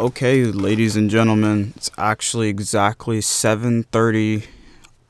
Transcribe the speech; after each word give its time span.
Okay, 0.00 0.46
ladies 0.46 0.96
and 0.96 1.10
gentlemen, 1.10 1.74
it's 1.76 1.90
actually 1.98 2.48
exactly 2.48 3.20
7:30 3.20 4.46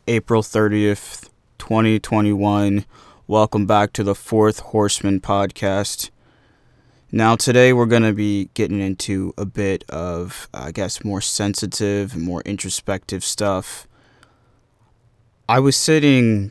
April 0.08 0.42
30th, 0.42 1.30
2021. 1.58 2.84
Welcome 3.28 3.66
back 3.66 3.92
to 3.92 4.02
the 4.02 4.16
Fourth 4.16 4.58
Horseman 4.58 5.20
podcast. 5.20 6.10
Now 7.12 7.36
today 7.36 7.72
we're 7.72 7.86
going 7.86 8.02
to 8.02 8.12
be 8.12 8.50
getting 8.54 8.80
into 8.80 9.32
a 9.38 9.44
bit 9.44 9.84
of 9.88 10.48
I 10.52 10.72
guess 10.72 11.04
more 11.04 11.20
sensitive 11.20 12.16
more 12.16 12.42
introspective 12.44 13.22
stuff. 13.22 13.86
I 15.48 15.60
was 15.60 15.76
sitting 15.76 16.50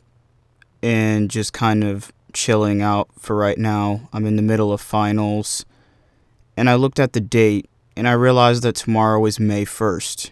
and 0.81 1.29
just 1.29 1.51
kind 1.51 1.83
of 1.83 2.13
chilling 2.31 2.81
out 2.81 3.09
for 3.19 3.35
right 3.35 3.57
now. 3.57 4.07
I'm 4.13 4.25
in 4.25 4.37
the 4.37 4.41
middle 4.41 4.71
of 4.71 4.79
finals 4.79 5.65
and 6.55 6.69
I 6.69 6.75
looked 6.75 7.01
at 7.01 7.11
the 7.11 7.19
date 7.19 7.69
and 7.99 8.07
I 8.07 8.13
realized 8.13 8.63
that 8.63 8.75
tomorrow 8.75 9.25
is 9.25 9.41
May 9.41 9.65
1st. 9.65 10.31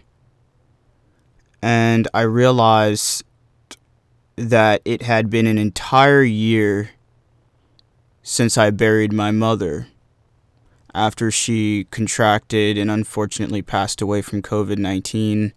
And 1.60 2.08
I 2.14 2.22
realized 2.22 3.24
that 4.36 4.80
it 4.86 5.02
had 5.02 5.28
been 5.28 5.46
an 5.46 5.58
entire 5.58 6.22
year 6.22 6.92
since 8.22 8.56
I 8.56 8.70
buried 8.70 9.12
my 9.12 9.32
mother 9.32 9.88
after 10.94 11.30
she 11.30 11.86
contracted 11.90 12.78
and 12.78 12.90
unfortunately 12.90 13.60
passed 13.60 14.00
away 14.00 14.22
from 14.22 14.40
COVID 14.40 14.78
19 14.78 15.52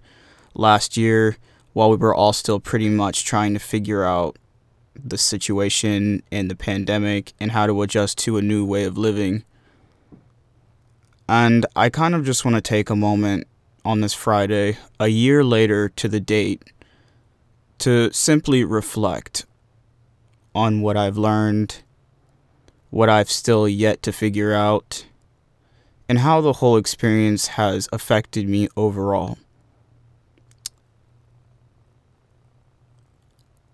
last 0.53 0.97
year 0.97 1.37
while 1.71 1.91
we 1.91 1.95
were 1.95 2.13
all 2.13 2.33
still 2.33 2.59
pretty 2.59 2.89
much 2.89 3.23
trying 3.23 3.53
to 3.53 3.59
figure 3.59 4.03
out 4.03 4.37
the 5.01 5.17
situation 5.17 6.23
and 6.29 6.51
the 6.51 6.57
pandemic 6.57 7.31
and 7.39 7.51
how 7.51 7.65
to 7.67 7.81
adjust 7.81 8.17
to 8.17 8.35
a 8.35 8.41
new 8.41 8.65
way 8.65 8.83
of 8.83 8.97
living. 8.97 9.45
And 11.31 11.65
I 11.77 11.87
kind 11.87 12.13
of 12.13 12.25
just 12.25 12.43
want 12.43 12.55
to 12.55 12.61
take 12.61 12.89
a 12.89 12.95
moment 12.95 13.47
on 13.85 14.01
this 14.01 14.13
Friday, 14.13 14.77
a 14.99 15.07
year 15.07 15.45
later 15.45 15.87
to 15.87 16.09
the 16.09 16.19
date, 16.19 16.61
to 17.77 18.11
simply 18.11 18.65
reflect 18.65 19.45
on 20.53 20.81
what 20.81 20.97
I've 20.97 21.17
learned, 21.17 21.83
what 22.89 23.07
I've 23.07 23.31
still 23.31 23.65
yet 23.65 24.03
to 24.03 24.11
figure 24.11 24.53
out, 24.53 25.05
and 26.09 26.19
how 26.19 26.41
the 26.41 26.51
whole 26.59 26.75
experience 26.75 27.47
has 27.47 27.87
affected 27.93 28.49
me 28.49 28.67
overall. 28.75 29.37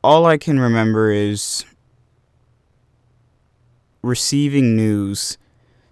All 0.04 0.28
I 0.28 0.38
can 0.38 0.60
remember 0.60 1.10
is 1.10 1.66
receiving 4.04 4.76
news 4.76 5.40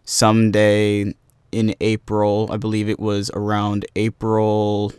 someday 0.04 1.16
in 1.56 1.74
April. 1.80 2.50
I 2.52 2.58
believe 2.58 2.90
it 2.90 3.00
was 3.00 3.32
around 3.34 3.86
April, 3.96 4.92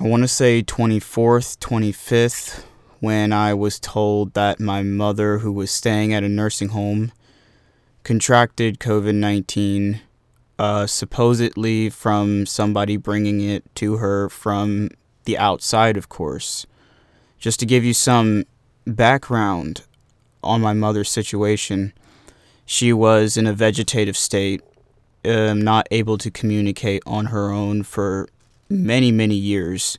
I 0.00 0.08
want 0.08 0.22
to 0.22 0.28
say 0.28 0.62
24th, 0.62 1.58
25th, 1.58 2.64
when 3.00 3.34
I 3.34 3.52
was 3.52 3.78
told 3.78 4.32
that 4.32 4.58
my 4.58 4.82
mother, 4.82 5.38
who 5.38 5.52
was 5.52 5.70
staying 5.70 6.14
at 6.14 6.24
a 6.24 6.28
nursing 6.28 6.70
home, 6.70 7.12
contracted 8.02 8.80
COVID 8.80 9.14
19, 9.14 10.00
uh, 10.58 10.86
supposedly 10.86 11.90
from 11.90 12.46
somebody 12.46 12.96
bringing 12.96 13.42
it 13.42 13.62
to 13.74 13.98
her 13.98 14.30
from 14.30 14.88
the 15.24 15.36
outside, 15.36 15.98
of 15.98 16.08
course. 16.08 16.66
Just 17.38 17.60
to 17.60 17.66
give 17.66 17.84
you 17.84 17.92
some 17.92 18.44
background 18.86 19.82
on 20.42 20.62
my 20.62 20.72
mother's 20.72 21.10
situation, 21.10 21.92
she 22.64 22.90
was 22.90 23.36
in 23.36 23.46
a 23.46 23.52
vegetative 23.52 24.16
state 24.16 24.62
um, 25.24 25.60
not 25.60 25.86
able 25.90 26.18
to 26.18 26.30
communicate 26.30 27.02
on 27.06 27.26
her 27.26 27.50
own 27.50 27.82
for 27.82 28.28
many, 28.68 29.12
many 29.12 29.34
years. 29.34 29.98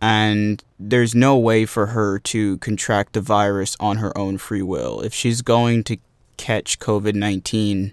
And 0.00 0.62
there's 0.78 1.14
no 1.14 1.36
way 1.36 1.66
for 1.66 1.86
her 1.86 2.18
to 2.20 2.58
contract 2.58 3.14
the 3.14 3.20
virus 3.20 3.76
on 3.80 3.96
her 3.96 4.16
own 4.16 4.38
free 4.38 4.62
will. 4.62 5.00
If 5.00 5.12
she's 5.12 5.42
going 5.42 5.84
to 5.84 5.98
catch 6.36 6.78
COVID 6.78 7.14
19, 7.14 7.92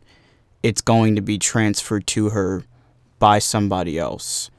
it's 0.61 0.81
going 0.81 1.15
to 1.15 1.21
be 1.21 1.37
transferred 1.37 2.07
to 2.07 2.29
her 2.29 2.63
by 3.19 3.39
somebody 3.39 3.97
else. 3.97 4.51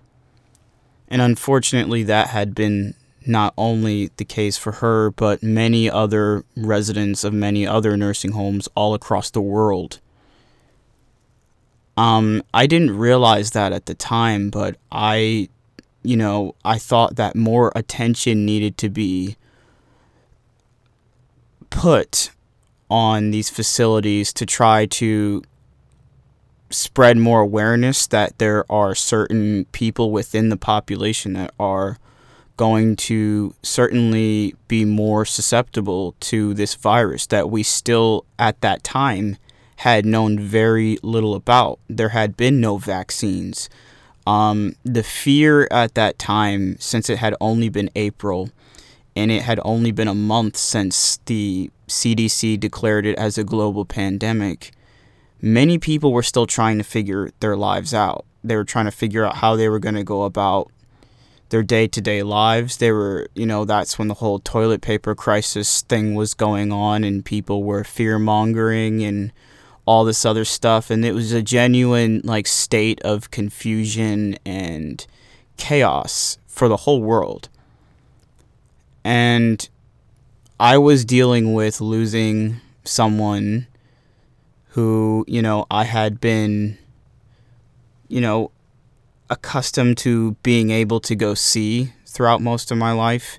And 1.09 1.23
unfortunately, 1.23 2.03
that 2.05 2.29
had 2.29 2.55
been 2.55 2.95
not 3.27 3.55
only 3.57 4.11
the 4.17 4.25
case 4.25 4.57
for 4.57 4.73
her, 4.73 5.11
but 5.11 5.43
many 5.43 5.91
other 5.91 6.45
residents 6.57 7.25
of 7.25 7.33
many 7.33 7.67
other 7.67 7.97
nursing 7.97 8.33
homes 8.33 8.69
all 8.75 8.95
across 8.95 9.31
the 9.31 9.41
world. 9.41 10.01
Um, 11.97 12.43
I 12.53 12.67
didn't 12.67 12.97
realize 12.97 13.53
that 13.53 13.73
at 13.73 13.87
the 13.87 13.95
time, 13.95 14.51
but 14.51 14.77
I, 14.93 15.49
you 16.03 16.17
know, 16.17 16.55
I 16.65 16.79
thought 16.79 17.17
that 17.17 17.35
more 17.35 17.73
attention 17.75 18.45
needed 18.45 18.77
to 18.79 18.91
be 18.91 19.37
put 21.71 22.31
on 22.91 23.31
these 23.31 23.51
facilities 23.51 24.33
to 24.35 24.47
try 24.47 24.87
to 24.87 25.43
spread 26.71 27.17
more 27.17 27.41
awareness 27.41 28.07
that 28.09 28.39
there 28.39 28.71
are 28.71 28.95
certain 28.95 29.65
people 29.67 30.11
within 30.11 30.49
the 30.49 30.57
population 30.57 31.33
that 31.33 31.53
are 31.59 31.99
going 32.57 32.97
to 32.97 33.55
certainly 33.63 34.55
be 34.67 34.85
more 34.85 35.25
susceptible 35.25 36.15
to 36.21 36.55
this 36.55 36.75
virus 36.75 37.27
that 37.27 37.51
we 37.51 37.63
still 37.63 38.25
at 38.39 38.61
that 38.63 38.83
time 38.83 39.37
had 39.77 40.07
known 40.07 40.39
very 40.39 40.99
little 41.03 41.35
about. 41.35 41.79
There 41.89 42.11
had 42.11 42.37
been 42.37 42.61
no 42.61 42.79
vaccines. 42.79 43.69
Um, 44.27 44.75
the 44.85 45.03
fear 45.03 45.69
at 45.71 45.95
that 45.95 46.19
time, 46.19 46.77
since 46.81 47.09
it 47.09 47.19
had 47.19 47.35
only 47.41 47.69
been 47.69 47.91
April 47.95 48.51
and 49.15 49.31
it 49.31 49.43
had 49.43 49.61
only 49.65 49.93
been 49.93 50.09
a 50.09 50.15
month 50.15 50.57
since 50.57 51.19
the 51.27 51.71
CDC 51.89 52.59
declared 52.59 53.07
it 53.07 53.17
as 53.19 53.39
a 53.39 53.45
global 53.45 53.85
pandemic, 53.85 54.73
many 55.41 55.79
people 55.79 56.13
were 56.13 56.23
still 56.23 56.47
trying 56.47 56.79
to 56.79 56.85
figure 56.85 57.31
their 57.41 57.57
lives 57.57 57.95
out. 57.95 58.25
They 58.43 58.57
were 58.57 58.65
trying 58.65 58.85
to 58.87 58.91
figure 58.91 59.25
out 59.25 59.37
how 59.37 59.57
they 59.57 59.69
were 59.69 59.79
going 59.79 59.95
to 59.95 60.05
go 60.05 60.25
about 60.25 60.71
their 61.51 61.63
day 61.63 61.87
to 61.87 62.01
day 62.01 62.23
lives. 62.23 62.79
They 62.79 62.91
were, 62.91 63.29
you 63.35 63.47
know, 63.47 63.65
that's 63.65 63.99
when 63.99 64.09
the 64.09 64.15
whole 64.15 64.39
toilet 64.39 64.81
paper 64.81 65.15
crisis 65.15 65.83
thing 65.83 66.15
was 66.15 66.35
going 66.35 66.73
on 66.73 67.05
and 67.05 67.25
people 67.25 67.63
were 67.63 67.85
fear 67.85 68.19
mongering 68.19 69.03
and 69.03 69.33
all 69.87 70.05
this 70.05 70.27
other 70.27 70.45
stuff 70.45 70.91
and 70.91 71.05
it 71.05 71.13
was 71.13 71.33
a 71.33 71.43
genuine 71.43 72.21
like 72.25 72.47
state 72.47 73.01
of 73.03 73.31
confusion 73.31 74.37
and 74.45 75.07
chaos 75.57 76.39
for 76.47 76.69
the 76.69 76.79
whole 76.79 77.01
world. 77.03 77.49
And 79.05 79.69
i 80.59 80.77
was 80.77 81.05
dealing 81.05 81.53
with 81.53 81.83
losing 81.83 82.61
someone 82.83 83.67
who 84.71 85.23
you 85.29 85.43
know 85.43 85.67
i 85.71 85.85
had 85.85 86.19
been 86.19 86.79
you 88.09 88.21
know 88.21 88.51
accustomed 89.29 89.99
to 89.99 90.33
being 90.43 90.71
able 90.71 90.99
to 90.99 91.15
go 91.15 91.35
see 91.35 91.93
throughout 92.07 92.41
most 92.41 92.71
of 92.71 92.79
my 92.79 92.93
life. 92.93 93.39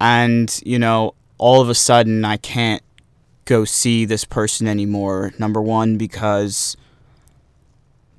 And 0.00 0.60
you 0.64 0.78
know 0.78 1.14
all 1.38 1.60
of 1.60 1.68
a 1.68 1.74
sudden 1.74 2.24
i 2.24 2.36
can't 2.36 2.82
go 3.50 3.64
see 3.64 4.04
this 4.04 4.24
person 4.24 4.68
anymore. 4.68 5.32
Number 5.36 5.60
one, 5.60 5.96
because 5.96 6.76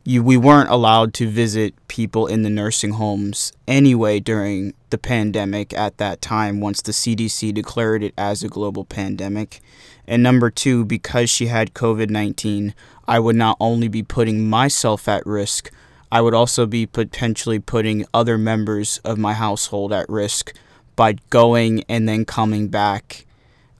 you 0.03 0.21
we 0.21 0.35
weren't 0.35 0.69
allowed 0.69 1.13
to 1.13 1.29
visit 1.29 1.73
people 1.87 2.27
in 2.27 2.41
the 2.41 2.49
nursing 2.49 2.91
homes 2.91 3.53
anyway 3.65 4.19
during 4.19 4.73
the 4.89 4.97
pandemic 4.97 5.73
at 5.73 5.97
that 5.99 6.21
time 6.21 6.59
once 6.59 6.81
the 6.81 6.91
CDC 6.91 7.53
declared 7.53 8.03
it 8.03 8.13
as 8.17 8.43
a 8.43 8.49
global 8.49 8.83
pandemic. 8.83 9.61
And 10.05 10.21
number 10.21 10.49
two, 10.49 10.83
because 10.83 11.29
she 11.29 11.47
had 11.47 11.73
COVID 11.73 12.09
19, 12.09 12.75
I 13.07 13.19
would 13.19 13.37
not 13.37 13.55
only 13.61 13.87
be 13.87 14.03
putting 14.03 14.49
myself 14.49 15.07
at 15.07 15.25
risk, 15.25 15.71
I 16.11 16.19
would 16.19 16.33
also 16.33 16.65
be 16.65 16.85
potentially 16.85 17.59
putting 17.59 18.05
other 18.13 18.37
members 18.37 18.99
of 19.05 19.17
my 19.17 19.33
household 19.33 19.93
at 19.93 20.09
risk 20.09 20.53
by 20.97 21.13
going 21.29 21.85
and 21.87 22.09
then 22.09 22.25
coming 22.25 22.67
back 22.67 23.25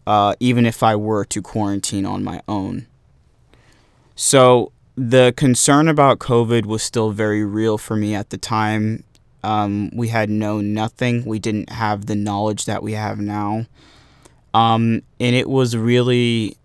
uh, 0.08 0.36
even 0.40 0.66
if 0.66 0.84
I 0.84 0.96
were 0.96 1.26
to 1.26 1.42
quarantine 1.42 2.06
on 2.06 2.24
my 2.24 2.42
own. 2.48 2.88
So 4.16 4.72
the 4.96 5.34
concern 5.36 5.88
about 5.88 6.20
COVID 6.20 6.66
was 6.66 6.84
still 6.84 7.12
very 7.12 7.44
real 7.44 7.78
for 7.78 7.96
me 7.96 8.14
at 8.14 8.30
the 8.30 8.38
time. 8.38 9.04
Um, 9.44 9.90
we 9.94 10.10
had 10.10 10.30
known 10.30 10.74
nothing. 10.74 11.26
We 11.26 11.40
didn't 11.40 11.70
have 11.72 12.06
the 12.06 12.16
knowledge 12.16 12.66
that 12.66 12.84
we 12.84 12.94
have 12.94 13.20
now. 13.20 13.66
Um, 14.54 15.02
and 15.20 15.36
it 15.36 15.50
was 15.50 15.78
really 15.78 16.58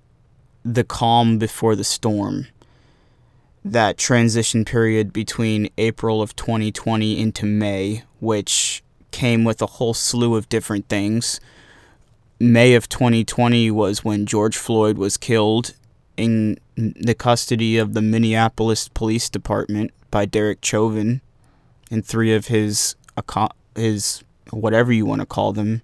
the 0.65 0.85
calm 0.85 1.39
before 1.39 1.77
the 1.77 1.85
storm. 1.85 2.49
That 3.65 3.97
transition 3.99 4.65
period 4.65 5.13
between 5.13 5.69
April 5.79 6.21
of 6.21 6.37
2020 6.37 7.19
into 7.19 7.47
May, 7.47 8.03
which 8.21 8.83
came 9.11 9.45
with 9.45 9.63
a 9.63 9.67
whole 9.67 9.95
slew 9.95 10.37
of 10.37 10.49
different 10.49 10.89
things 10.89 11.41
May 12.39 12.75
of 12.75 12.89
2020 12.89 13.71
was 13.71 14.05
when 14.05 14.27
George 14.27 14.57
Floyd 14.57 14.99
was 14.99 15.17
killed 15.17 15.75
in 16.17 16.59
the 16.77 17.15
custody 17.15 17.79
of 17.79 17.95
the 17.95 18.03
Minneapolis 18.03 18.89
Police 18.89 19.31
Department 19.31 19.91
by 20.11 20.27
Derek 20.27 20.65
Chauvin 20.65 21.23
and 21.91 22.05
three 22.05 22.35
of 22.35 22.47
his 22.47 22.97
his 23.75 24.23
whatever 24.51 24.93
you 24.93 25.07
want 25.07 25.21
to 25.21 25.27
call 25.27 25.53
them. 25.53 25.83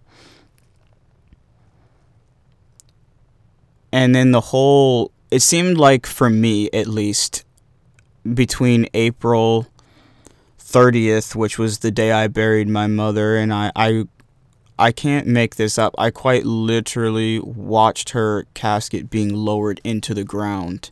And 3.90 4.14
then 4.14 4.32
the 4.32 4.40
whole 4.40 5.10
it 5.30 5.40
seemed 5.40 5.78
like 5.78 6.06
for 6.06 6.28
me 6.28 6.68
at 6.72 6.86
least 6.86 7.44
between 8.34 8.86
April 8.92 9.66
30th, 10.60 11.34
which 11.34 11.58
was 11.58 11.78
the 11.78 11.90
day 11.90 12.12
I 12.12 12.28
buried 12.28 12.68
my 12.68 12.86
mother 12.86 13.36
and 13.36 13.52
I 13.52 13.72
I 13.74 14.04
I 14.82 14.90
can't 14.90 15.28
make 15.28 15.54
this 15.54 15.78
up. 15.78 15.94
I 15.96 16.10
quite 16.10 16.44
literally 16.44 17.38
watched 17.38 18.10
her 18.10 18.46
casket 18.54 19.10
being 19.10 19.32
lowered 19.32 19.80
into 19.84 20.12
the 20.12 20.24
ground. 20.24 20.90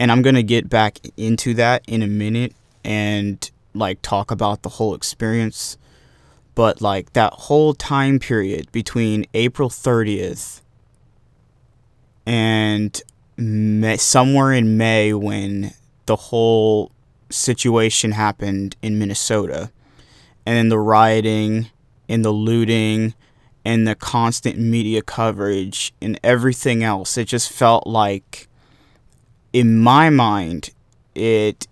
And 0.00 0.10
I'm 0.10 0.22
going 0.22 0.34
to 0.34 0.42
get 0.42 0.68
back 0.68 0.98
into 1.16 1.54
that 1.54 1.84
in 1.86 2.02
a 2.02 2.08
minute 2.08 2.52
and 2.82 3.48
like 3.74 4.02
talk 4.02 4.32
about 4.32 4.62
the 4.62 4.70
whole 4.70 4.92
experience. 4.92 5.78
But 6.56 6.80
like 6.80 7.12
that 7.12 7.32
whole 7.32 7.74
time 7.74 8.18
period 8.18 8.72
between 8.72 9.24
April 9.34 9.70
30th 9.70 10.60
and 12.26 13.00
May, 13.36 13.98
somewhere 13.98 14.52
in 14.52 14.76
May 14.76 15.14
when 15.14 15.74
the 16.06 16.16
whole 16.16 16.90
situation 17.30 18.10
happened 18.10 18.74
in 18.82 18.98
Minnesota 18.98 19.70
and 20.44 20.56
then 20.56 20.70
the 20.70 20.78
rioting 20.80 21.70
and 22.10 22.24
the 22.24 22.32
looting 22.32 23.14
and 23.64 23.86
the 23.86 23.94
constant 23.94 24.58
media 24.58 25.00
coverage 25.00 25.94
and 26.02 26.18
everything 26.24 26.82
else. 26.82 27.16
It 27.16 27.26
just 27.26 27.50
felt 27.50 27.86
like, 27.86 28.48
in 29.52 29.78
my 29.78 30.10
mind, 30.10 30.70
it 31.14 31.66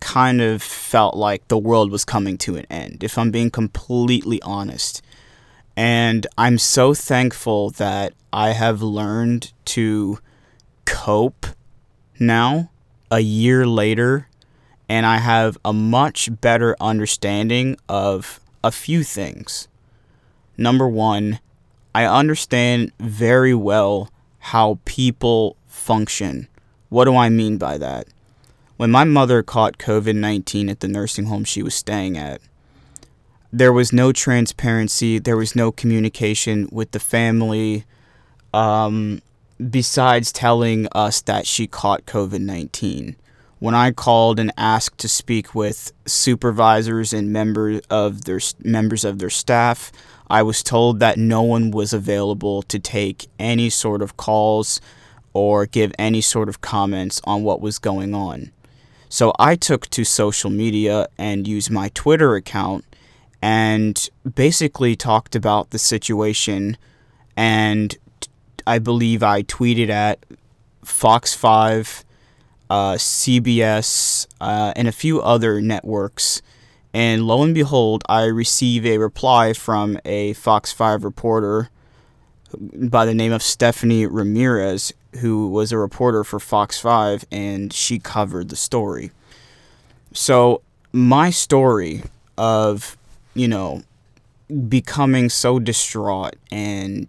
kind 0.00 0.40
of 0.40 0.62
felt 0.62 1.16
like 1.16 1.46
the 1.48 1.58
world 1.58 1.90
was 1.90 2.04
coming 2.04 2.38
to 2.38 2.56
an 2.56 2.66
end, 2.70 3.04
if 3.04 3.18
I'm 3.18 3.30
being 3.30 3.50
completely 3.50 4.40
honest. 4.42 5.02
And 5.76 6.26
I'm 6.36 6.58
so 6.58 6.94
thankful 6.94 7.70
that 7.70 8.14
I 8.32 8.50
have 8.50 8.80
learned 8.82 9.52
to 9.66 10.18
cope 10.84 11.46
now, 12.18 12.70
a 13.10 13.20
year 13.20 13.66
later, 13.66 14.28
and 14.88 15.04
I 15.04 15.18
have 15.18 15.58
a 15.64 15.72
much 15.72 16.28
better 16.40 16.76
understanding 16.80 17.76
of 17.88 18.40
a 18.62 18.70
few 18.70 19.02
things. 19.02 19.68
Number 20.56 20.88
one, 20.88 21.40
I 21.94 22.04
understand 22.04 22.92
very 22.98 23.54
well 23.54 24.10
how 24.38 24.78
people 24.84 25.56
function. 25.66 26.48
What 26.88 27.04
do 27.04 27.16
I 27.16 27.28
mean 27.28 27.58
by 27.58 27.78
that? 27.78 28.08
When 28.76 28.90
my 28.90 29.04
mother 29.04 29.42
caught 29.42 29.78
COVID 29.78 30.14
19 30.14 30.68
at 30.68 30.80
the 30.80 30.88
nursing 30.88 31.26
home 31.26 31.44
she 31.44 31.62
was 31.62 31.74
staying 31.74 32.16
at, 32.16 32.40
there 33.52 33.72
was 33.72 33.92
no 33.92 34.12
transparency, 34.12 35.18
there 35.18 35.36
was 35.36 35.56
no 35.56 35.72
communication 35.72 36.68
with 36.70 36.90
the 36.90 37.00
family, 37.00 37.84
um, 38.52 39.22
besides 39.70 40.30
telling 40.30 40.86
us 40.92 41.20
that 41.22 41.46
she 41.46 41.66
caught 41.66 42.06
COVID 42.06 42.40
19 42.40 43.16
when 43.58 43.74
I 43.74 43.90
called 43.90 44.38
and 44.38 44.52
asked 44.56 44.98
to 44.98 45.08
speak 45.08 45.54
with 45.54 45.92
supervisors 46.06 47.12
and 47.12 47.32
members 47.32 47.80
of 47.90 48.24
their 48.24 48.40
members 48.62 49.04
of 49.04 49.18
their 49.18 49.30
staff, 49.30 49.90
I 50.30 50.42
was 50.42 50.62
told 50.62 51.00
that 51.00 51.18
no 51.18 51.42
one 51.42 51.70
was 51.70 51.92
available 51.92 52.62
to 52.62 52.78
take 52.78 53.28
any 53.38 53.70
sort 53.70 54.02
of 54.02 54.16
calls 54.16 54.80
or 55.32 55.66
give 55.66 55.92
any 55.98 56.20
sort 56.20 56.48
of 56.48 56.60
comments 56.60 57.20
on 57.24 57.42
what 57.42 57.60
was 57.60 57.78
going 57.78 58.14
on. 58.14 58.52
So 59.08 59.32
I 59.38 59.56
took 59.56 59.88
to 59.90 60.04
social 60.04 60.50
media 60.50 61.08
and 61.16 61.48
used 61.48 61.70
my 61.70 61.88
Twitter 61.94 62.34
account 62.34 62.84
and 63.40 64.08
basically 64.34 64.96
talked 64.96 65.34
about 65.34 65.70
the 65.70 65.78
situation 65.78 66.76
and 67.36 67.96
I 68.66 68.78
believe 68.78 69.22
I 69.22 69.42
tweeted 69.42 69.88
at 69.88 70.26
Fox 70.84 71.34
5 71.34 72.04
uh, 72.70 72.94
CBS, 72.94 74.26
uh, 74.40 74.72
and 74.76 74.88
a 74.88 74.92
few 74.92 75.20
other 75.20 75.60
networks. 75.60 76.42
And 76.92 77.26
lo 77.26 77.42
and 77.42 77.54
behold, 77.54 78.02
I 78.08 78.24
receive 78.24 78.86
a 78.86 78.98
reply 78.98 79.52
from 79.52 79.98
a 80.04 80.32
Fox 80.34 80.72
5 80.72 81.04
reporter 81.04 81.70
by 82.56 83.04
the 83.04 83.14
name 83.14 83.32
of 83.32 83.42
Stephanie 83.42 84.06
Ramirez, 84.06 84.92
who 85.20 85.48
was 85.48 85.70
a 85.70 85.78
reporter 85.78 86.24
for 86.24 86.40
Fox 86.40 86.80
5, 86.80 87.24
and 87.30 87.72
she 87.72 87.98
covered 87.98 88.48
the 88.48 88.56
story. 88.56 89.10
So, 90.12 90.62
my 90.92 91.30
story 91.30 92.02
of, 92.38 92.96
you 93.34 93.48
know, 93.48 93.82
becoming 94.68 95.28
so 95.28 95.58
distraught 95.58 96.36
and 96.50 97.06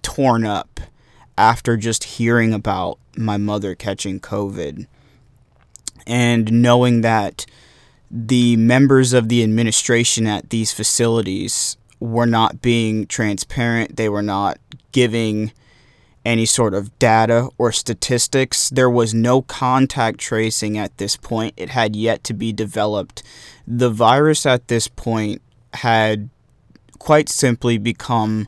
torn 0.00 0.44
up 0.44 0.80
after 1.36 1.76
just 1.76 2.04
hearing 2.04 2.54
about 2.54 2.98
my 3.16 3.36
mother 3.36 3.74
catching 3.74 4.20
COVID 4.20 4.86
and 6.06 6.52
knowing 6.52 7.02
that 7.02 7.46
the 8.10 8.56
members 8.56 9.12
of 9.12 9.28
the 9.28 9.42
administration 9.42 10.26
at 10.26 10.50
these 10.50 10.72
facilities 10.72 11.76
were 12.00 12.26
not 12.26 12.60
being 12.60 13.06
transparent, 13.06 13.96
they 13.96 14.08
were 14.08 14.22
not 14.22 14.58
giving 14.90 15.52
any 16.24 16.44
sort 16.44 16.74
of 16.74 16.96
data 16.98 17.48
or 17.58 17.72
statistics. 17.72 18.70
There 18.70 18.90
was 18.90 19.14
no 19.14 19.42
contact 19.42 20.18
tracing 20.18 20.76
at 20.76 20.96
this 20.98 21.16
point, 21.16 21.54
it 21.56 21.70
had 21.70 21.96
yet 21.96 22.22
to 22.24 22.34
be 22.34 22.52
developed. 22.52 23.22
The 23.66 23.90
virus 23.90 24.44
at 24.44 24.68
this 24.68 24.88
point 24.88 25.40
had 25.74 26.28
quite 26.98 27.28
simply 27.28 27.78
become 27.78 28.46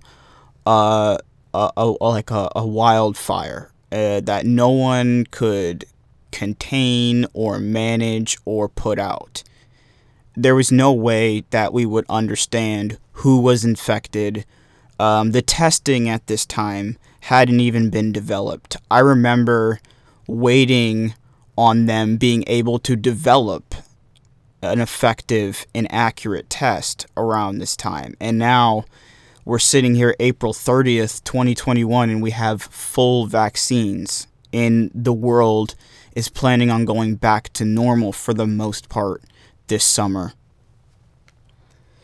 uh, 0.67 1.19
a, 1.55 1.71
a, 1.77 1.87
like 1.87 2.31
a, 2.31 2.51
a 2.55 2.67
wildfire 2.67 3.71
uh, 3.95 4.21
that 4.21 4.45
no 4.45 4.71
one 4.71 5.25
could 5.31 5.85
contain 6.33 7.25
or 7.33 7.61
manage 7.61 8.37
or 8.45 8.69
put 8.69 8.99
out. 8.99 9.45
There 10.35 10.57
was 10.57 10.73
no 10.73 10.93
way 10.93 11.45
that 11.51 11.73
we 11.73 11.87
would 11.87 12.05
understand 12.09 12.99
who 13.13 13.41
was 13.41 13.65
infected. 13.65 14.45
Um, 14.99 15.31
the 15.31 15.43
testing 15.43 16.09
at 16.09 16.27
this 16.27 16.45
time 16.45 16.99
hadn't 17.21 17.61
even 17.61 17.89
been 17.89 18.11
developed. 18.11 18.77
I 18.91 18.99
remember 18.99 19.79
waiting 20.27 21.15
on 21.57 21.87
them 21.87 22.17
being 22.17 22.43
able 22.49 22.81
to 22.81 22.97
develop 22.97 23.77
an 24.61 24.81
effective 24.81 25.67
and 25.73 25.87
accurate 25.93 26.51
test 26.51 27.07
around 27.17 27.59
this 27.59 27.77
time. 27.77 28.17
And 28.21 28.39
now 28.39 28.87
we're 29.45 29.59
sitting 29.59 29.95
here 29.95 30.15
April 30.21 30.53
30th, 30.53 31.23
2021, 31.25 32.11
and 32.11 32.23
we 32.23 32.31
have 32.31 32.63
full 32.63 33.27
vaccines, 33.27 34.27
and 34.53 34.91
the 34.95 35.13
world 35.13 35.75
is 36.15 36.29
planning 36.29 36.71
on 36.71 36.85
going 36.85 37.17
back 37.17 37.53
to 37.55 37.65
normal 37.65 38.13
for 38.13 38.33
the 38.33 38.47
most 38.47 38.89
part 38.89 39.23
this 39.67 39.85
summer. 39.85 40.33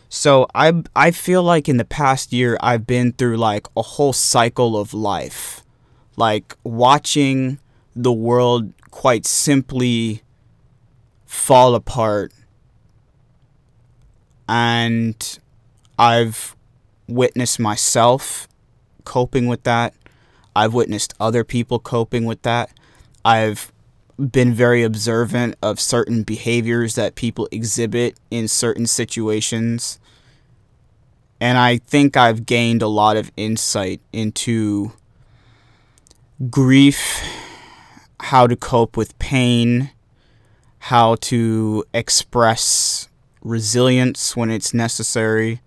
So 0.09 0.49
I 0.55 0.83
I 0.97 1.13
feel 1.13 1.43
like 1.43 1.69
in 1.69 1.77
the 1.77 1.85
past 1.85 2.33
year 2.33 2.59
I've 2.61 2.85
been 2.85 3.13
through 3.13 3.37
like 3.37 3.69
a 3.77 3.83
whole 3.83 4.13
cycle 4.13 4.77
of 4.77 4.93
life. 4.93 5.63
Like 6.17 6.57
watching 6.65 7.61
the 7.95 8.13
world 8.13 8.73
quite 8.91 9.25
simply 9.25 10.23
fall 11.27 11.77
apart 11.77 12.33
and 14.49 15.39
I've 15.97 16.57
witnessed 17.11 17.59
myself 17.59 18.49
coping 19.05 19.47
with 19.47 19.65
that. 19.65 19.95
I've 20.55 20.75
witnessed 20.75 21.15
other 21.21 21.45
people 21.45 21.79
coping 21.79 22.25
with 22.25 22.43
that. 22.43 22.71
I've 23.25 23.73
been 24.19 24.53
very 24.53 24.83
observant 24.83 25.57
of 25.63 25.81
certain 25.81 26.23
behaviors 26.23 26.95
that 26.95 27.15
people 27.15 27.49
exhibit 27.51 28.19
in 28.31 28.49
certain 28.49 28.87
situations. 28.87 29.99
And 31.41 31.57
I 31.57 31.79
think 31.79 32.17
I've 32.17 32.45
gained 32.45 32.83
a 32.83 32.89
lot 32.89 33.17
of 33.17 33.33
insight 33.37 34.01
into 34.13 34.93
grief, 36.51 37.23
how 38.21 38.47
to 38.47 38.57
cope 38.57 38.97
with 38.97 39.19
pain, 39.19 39.91
how 40.81 41.15
to 41.17 41.85
express 41.95 43.09
resilience 43.43 44.37
when 44.37 44.51
it's 44.51 44.75
necessary 44.75 45.61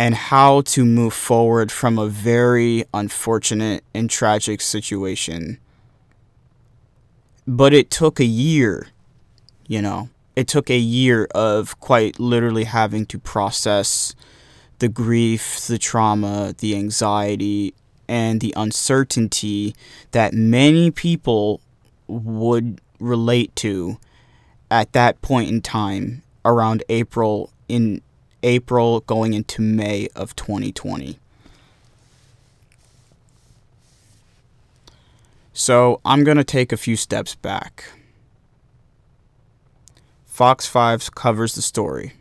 and 0.00 0.14
how 0.14 0.62
to 0.62 0.82
move 0.82 1.12
forward 1.12 1.70
from 1.70 1.98
a 1.98 2.06
very 2.06 2.82
unfortunate 2.94 3.84
and 3.92 4.08
tragic 4.08 4.58
situation. 4.62 5.58
But 7.46 7.74
it 7.74 7.90
took 7.90 8.18
a 8.18 8.24
year, 8.24 8.88
you 9.66 9.82
know, 9.82 10.08
it 10.34 10.48
took 10.48 10.70
a 10.70 10.78
year 10.78 11.28
of 11.34 11.78
quite 11.80 12.18
literally 12.18 12.64
having 12.64 13.04
to 13.06 13.18
process 13.18 14.14
the 14.78 14.88
grief, 14.88 15.66
the 15.66 15.76
trauma, 15.76 16.54
the 16.56 16.74
anxiety, 16.76 17.74
and 18.08 18.40
the 18.40 18.54
uncertainty 18.56 19.74
that 20.12 20.32
many 20.32 20.90
people 20.90 21.60
would 22.06 22.80
relate 23.00 23.54
to 23.56 23.98
at 24.70 24.94
that 24.94 25.20
point 25.20 25.50
in 25.50 25.60
time 25.60 26.22
around 26.42 26.82
April 26.88 27.52
in 27.68 28.00
April 28.42 29.00
going 29.00 29.34
into 29.34 29.62
May 29.62 30.08
of 30.14 30.34
2020. 30.36 31.18
So, 35.52 36.00
I'm 36.04 36.24
going 36.24 36.36
to 36.36 36.44
take 36.44 36.72
a 36.72 36.76
few 36.76 36.96
steps 36.96 37.34
back. 37.34 37.84
Fox 40.24 40.66
5 40.66 41.14
covers 41.14 41.54
the 41.54 41.60
story. 41.60 42.14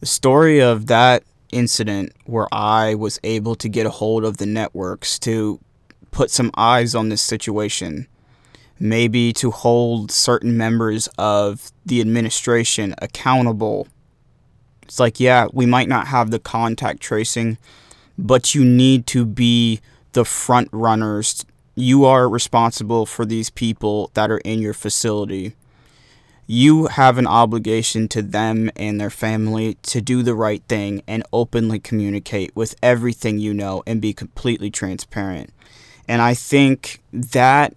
The 0.00 0.06
story 0.06 0.60
of 0.60 0.86
that 0.86 1.24
incident 1.50 2.12
where 2.26 2.46
I 2.52 2.94
was 2.94 3.18
able 3.24 3.54
to 3.56 3.68
get 3.68 3.86
a 3.86 3.90
hold 3.90 4.24
of 4.24 4.36
the 4.36 4.46
networks 4.46 5.18
to 5.20 5.58
put 6.10 6.30
some 6.30 6.50
eyes 6.56 6.94
on 6.94 7.08
this 7.08 7.22
situation, 7.22 8.06
maybe 8.78 9.32
to 9.34 9.50
hold 9.50 10.10
certain 10.10 10.56
members 10.56 11.08
of 11.18 11.72
the 11.84 12.00
administration 12.00 12.94
accountable. 12.98 13.88
It's 14.86 15.00
like, 15.00 15.20
yeah, 15.20 15.46
we 15.52 15.66
might 15.66 15.88
not 15.88 16.08
have 16.08 16.30
the 16.30 16.38
contact 16.38 17.00
tracing, 17.00 17.58
but 18.16 18.54
you 18.54 18.64
need 18.64 19.06
to 19.08 19.24
be 19.24 19.80
the 20.12 20.24
front 20.24 20.68
runners. 20.72 21.44
You 21.74 22.04
are 22.04 22.28
responsible 22.28 23.06
for 23.06 23.24
these 23.24 23.50
people 23.50 24.10
that 24.14 24.30
are 24.30 24.38
in 24.38 24.60
your 24.60 24.74
facility 24.74 25.54
you 26.46 26.86
have 26.86 27.18
an 27.18 27.26
obligation 27.26 28.06
to 28.08 28.22
them 28.22 28.70
and 28.76 29.00
their 29.00 29.10
family 29.10 29.74
to 29.82 30.00
do 30.00 30.22
the 30.22 30.34
right 30.34 30.62
thing 30.68 31.02
and 31.06 31.24
openly 31.32 31.80
communicate 31.80 32.54
with 32.54 32.76
everything 32.82 33.38
you 33.38 33.52
know 33.52 33.82
and 33.86 34.00
be 34.00 34.12
completely 34.12 34.70
transparent. 34.70 35.52
And 36.06 36.22
I 36.22 36.34
think 36.34 37.02
that 37.12 37.74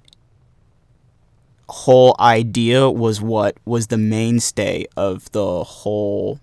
whole 1.68 2.16
idea 2.20 2.90
was 2.90 3.22
what 3.22 3.58
was 3.66 3.88
the 3.88 3.98
mainstay 3.98 4.86
of 4.96 5.32
the 5.32 5.64
whole 5.64 6.40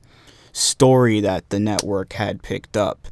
story 0.57 1.21
that 1.21 1.49
the 1.51 1.61
network 1.61 2.15
had 2.15 2.43
picked 2.43 2.77
up. 2.77 3.09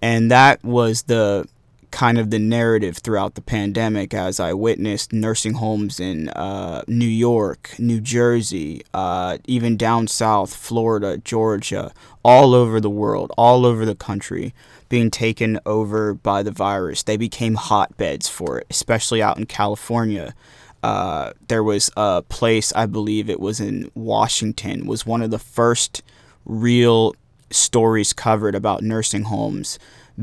And 0.00 0.30
that 0.30 0.62
was 0.64 1.02
the 1.02 1.46
kind 1.90 2.18
of 2.18 2.30
the 2.30 2.38
narrative 2.40 2.98
throughout 2.98 3.36
the 3.36 3.40
pandemic 3.40 4.12
as 4.12 4.40
I 4.40 4.52
witnessed 4.52 5.12
nursing 5.12 5.54
homes 5.54 6.00
in 6.00 6.28
uh, 6.30 6.82
New 6.88 7.06
York, 7.06 7.70
New 7.78 8.00
Jersey, 8.00 8.82
uh, 8.92 9.38
even 9.46 9.76
down 9.76 10.08
south, 10.08 10.56
Florida, 10.56 11.18
Georgia, 11.18 11.92
all 12.24 12.52
over 12.52 12.80
the 12.80 12.90
world, 12.90 13.30
all 13.38 13.64
over 13.64 13.84
the 13.84 13.94
country, 13.94 14.52
being 14.88 15.10
taken 15.10 15.60
over 15.64 16.14
by 16.14 16.42
the 16.42 16.50
virus. 16.50 17.04
They 17.04 17.16
became 17.16 17.54
hotbeds 17.54 18.28
for 18.28 18.58
it, 18.58 18.66
especially 18.70 19.22
out 19.22 19.38
in 19.38 19.46
California. 19.46 20.34
Uh, 20.82 21.32
there 21.46 21.62
was 21.62 21.90
a 21.96 22.22
place, 22.22 22.72
I 22.74 22.86
believe 22.86 23.30
it 23.30 23.40
was 23.40 23.60
in 23.60 23.90
Washington, 23.94 24.86
was 24.86 25.06
one 25.06 25.22
of 25.22 25.30
the 25.30 25.38
first 25.38 26.02
real 26.44 27.14
stories 27.50 28.12
covered 28.12 28.54
about 28.54 28.82
nursing 28.82 29.24
homes 29.24 29.78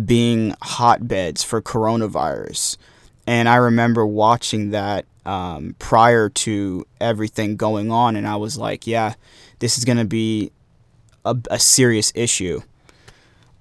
being 0.06 0.56
hotbeds 0.62 1.44
for 1.44 1.62
coronavirus. 1.62 2.78
And 3.28 3.48
I 3.50 3.56
remember 3.56 4.06
watching 4.06 4.72
that 4.72 5.06
um, 5.26 5.76
prior 5.80 6.30
to 6.30 6.86
everything 7.00 7.56
going 7.56 7.92
on, 7.92 8.16
and 8.16 8.28
I 8.28 8.38
was 8.38 8.58
like, 8.58 8.88
yeah, 8.88 9.14
this 9.60 9.78
is 9.78 9.86
going 9.86 9.98
to 9.98 10.06
be 10.06 10.52
a, 11.24 11.38
a, 11.52 11.60
serious 11.60 12.12
issue. 12.16 12.62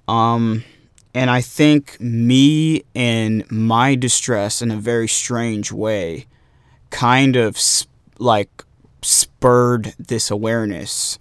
Um, 0.07 0.63
and 1.13 1.29
I 1.29 1.41
think 1.41 1.99
me 2.01 2.83
and 2.95 3.49
my 3.51 3.93
distress 3.93 4.61
in 4.63 4.71
a 4.71 4.77
very 4.77 5.07
strange 5.07 5.71
way 5.71 6.25
kind 6.89 7.35
of 7.35 7.59
sp- 7.61 7.89
like 8.17 8.63
spurred 9.03 9.93
this 9.99 10.31
awareness 10.31 11.19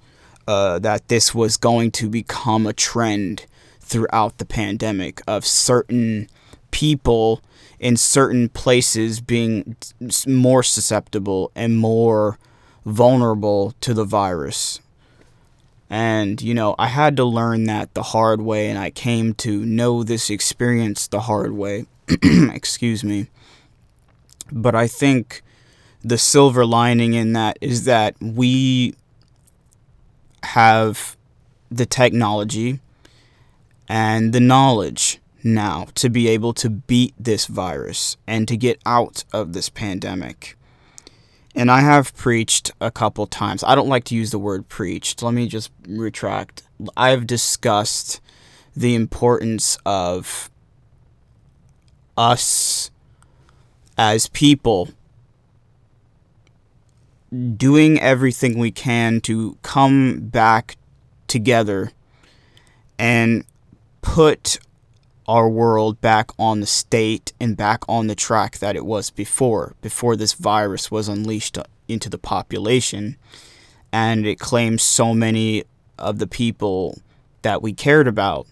uh, 0.51 0.81
that 0.81 1.07
this 1.07 1.33
was 1.33 1.57
going 1.57 1.93
to 1.93 2.09
become 2.09 2.67
a 2.67 2.73
trend 2.73 3.47
throughout 3.79 4.39
the 4.39 4.45
pandemic 4.45 5.23
of 5.29 5.47
certain 5.47 6.29
people 6.73 7.41
in 7.79 7.97
certain 7.97 8.49
places 8.49 9.21
being 9.21 9.77
more 10.27 10.65
susceptible 10.65 11.53
and 11.55 11.79
more 11.79 12.37
vulnerable 12.85 13.75
to 13.81 13.95
the 13.95 14.03
virus. 14.03 14.81
And, 15.89 16.43
you 16.43 16.53
know, 16.53 16.75
I 16.81 16.89
had 16.89 17.17
to 17.19 17.25
learn 17.25 17.63
that 17.65 17.95
the 17.95 18.03
hard 18.03 18.41
way, 18.41 18.69
and 18.69 18.79
I 18.79 18.91
came 18.91 19.35
to 19.35 19.65
know 19.65 20.03
this 20.03 20.31
experience 20.31 21.07
the 21.07 21.21
hard 21.21 21.53
way. 21.53 21.87
Excuse 22.25 23.05
me. 23.05 23.29
But 24.51 24.75
I 24.75 24.89
think 24.89 25.43
the 26.03 26.19
silver 26.19 26.67
lining 26.67 27.15
in 27.15 27.35
that 27.35 27.57
is 27.61 27.85
that 27.85 28.17
we 28.21 28.97
have 30.45 31.17
the 31.71 31.87
technology 31.87 32.81
and 33.89 34.33
the 34.33 34.41
knowledge 34.41 35.19
now 35.43 35.87
to 35.95 36.09
be 36.09 36.29
able 36.29 36.53
to 36.55 36.71
beat 36.71 37.15
this 37.19 37.47
virus 37.47 38.17
and 38.27 38.47
to 38.49 38.57
get 38.57 38.81
out 38.85 39.25
of 39.33 39.53
this 39.53 39.69
pandemic. 39.69 40.57
And 41.55 41.71
I 41.71 41.81
have 41.81 42.15
preached 42.15 42.71
a 42.81 42.91
couple 42.91 43.27
times. 43.27 43.65
I 43.65 43.75
don't 43.75 43.89
like 43.89 44.05
to 44.05 44.15
use 44.15 44.31
the 44.31 44.39
word 44.39 44.69
preached. 44.69 45.23
Let 45.23 45.35
me 45.35 45.49
just 45.49 45.73
retract. 45.89 46.63
I've 46.97 47.27
discussed 47.27 48.21
the 48.77 48.95
importance 48.95 49.77
of 49.85 50.51
us 52.17 52.91
as 53.99 54.29
people 54.29 54.91
doing 57.57 57.99
everything 58.01 58.59
we 58.59 58.71
can 58.71 59.21
to 59.21 59.57
come 59.63 60.21
back 60.21 60.77
together 61.29 61.93
and 62.99 63.45
put 64.03 64.59
our 65.29 65.49
world 65.49 66.01
back 66.01 66.31
on 66.39 66.59
the 66.61 66.67
state 66.67 67.33
and 67.41 67.57
back 67.57 67.85
on 67.89 68.09
the 68.09 68.17
track 68.17 68.59
that 68.59 68.75
it 68.75 68.85
was 68.85 69.11
before, 69.11 69.75
before 69.81 70.17
this 70.17 70.33
virus 70.33 70.91
was 70.91 71.09
unleashed 71.09 71.57
into 71.87 72.11
the 72.11 72.19
population. 72.19 73.17
And 73.93 74.27
it 74.27 74.41
claimed 74.41 74.81
so 74.81 75.15
many 75.15 75.65
of 75.99 76.19
the 76.19 76.27
people 76.27 76.99
that 77.43 77.63
we 77.63 77.73
cared 77.73 78.09
about. 78.09 78.47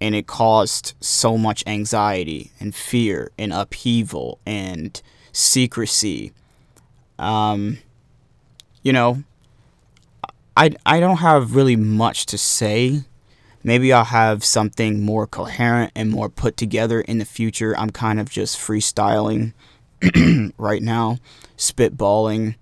And 0.00 0.14
it 0.14 0.26
caused 0.26 0.94
so 1.00 1.38
much 1.38 1.62
anxiety 1.66 2.50
and 2.58 2.74
fear 2.74 3.30
and 3.38 3.52
upheaval 3.52 4.40
and 4.44 5.00
secrecy. 5.30 6.32
Um, 7.18 7.78
you 8.82 8.92
know, 8.92 9.22
I, 10.56 10.70
I 10.84 11.00
don't 11.00 11.18
have 11.18 11.54
really 11.54 11.76
much 11.76 12.26
to 12.26 12.38
say 12.38 13.04
Maybe 13.62 13.92
I'll 13.92 14.04
have 14.04 14.42
something 14.42 15.02
more 15.02 15.26
coherent 15.26 15.92
and 15.94 16.10
more 16.10 16.30
put 16.30 16.56
together 16.56 17.02
in 17.02 17.18
the 17.18 17.26
future. 17.26 17.76
I'm 17.76 17.90
kind 17.90 18.18
of 18.18 18.30
just 18.30 18.58
freestyling 18.58 19.52
right 20.58 20.82
now, 20.82 21.18
spitballing 21.58 22.54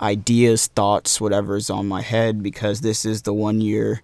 ideas, 0.00 0.66
thoughts, 0.66 1.20
whatever's 1.20 1.70
on 1.70 1.88
my 1.88 2.02
head 2.02 2.42
because 2.42 2.82
this 2.82 3.06
is 3.06 3.22
the 3.22 3.32
one 3.32 3.62
year 3.62 4.02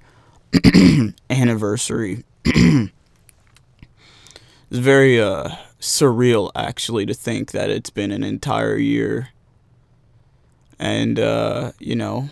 anniversary. 1.31 2.25
it's 2.45 2.91
very 4.71 5.21
uh, 5.21 5.51
surreal 5.79 6.51
actually 6.57 7.05
to 7.05 7.15
think 7.15 7.51
that 7.51 7.69
it's 7.69 7.91
been 7.91 8.11
an 8.11 8.25
entire 8.25 8.77
year. 8.77 9.29
And, 10.79 11.19
uh, 11.19 11.73
you 11.79 11.97
know, 11.97 12.29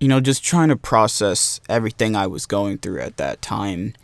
you 0.00 0.08
know, 0.08 0.20
just 0.20 0.42
trying 0.42 0.68
to 0.68 0.76
process 0.76 1.60
everything 1.68 2.16
I 2.16 2.26
was 2.26 2.46
going 2.46 2.78
through 2.78 3.00
at 3.00 3.18
that 3.18 3.40
time 3.40 3.94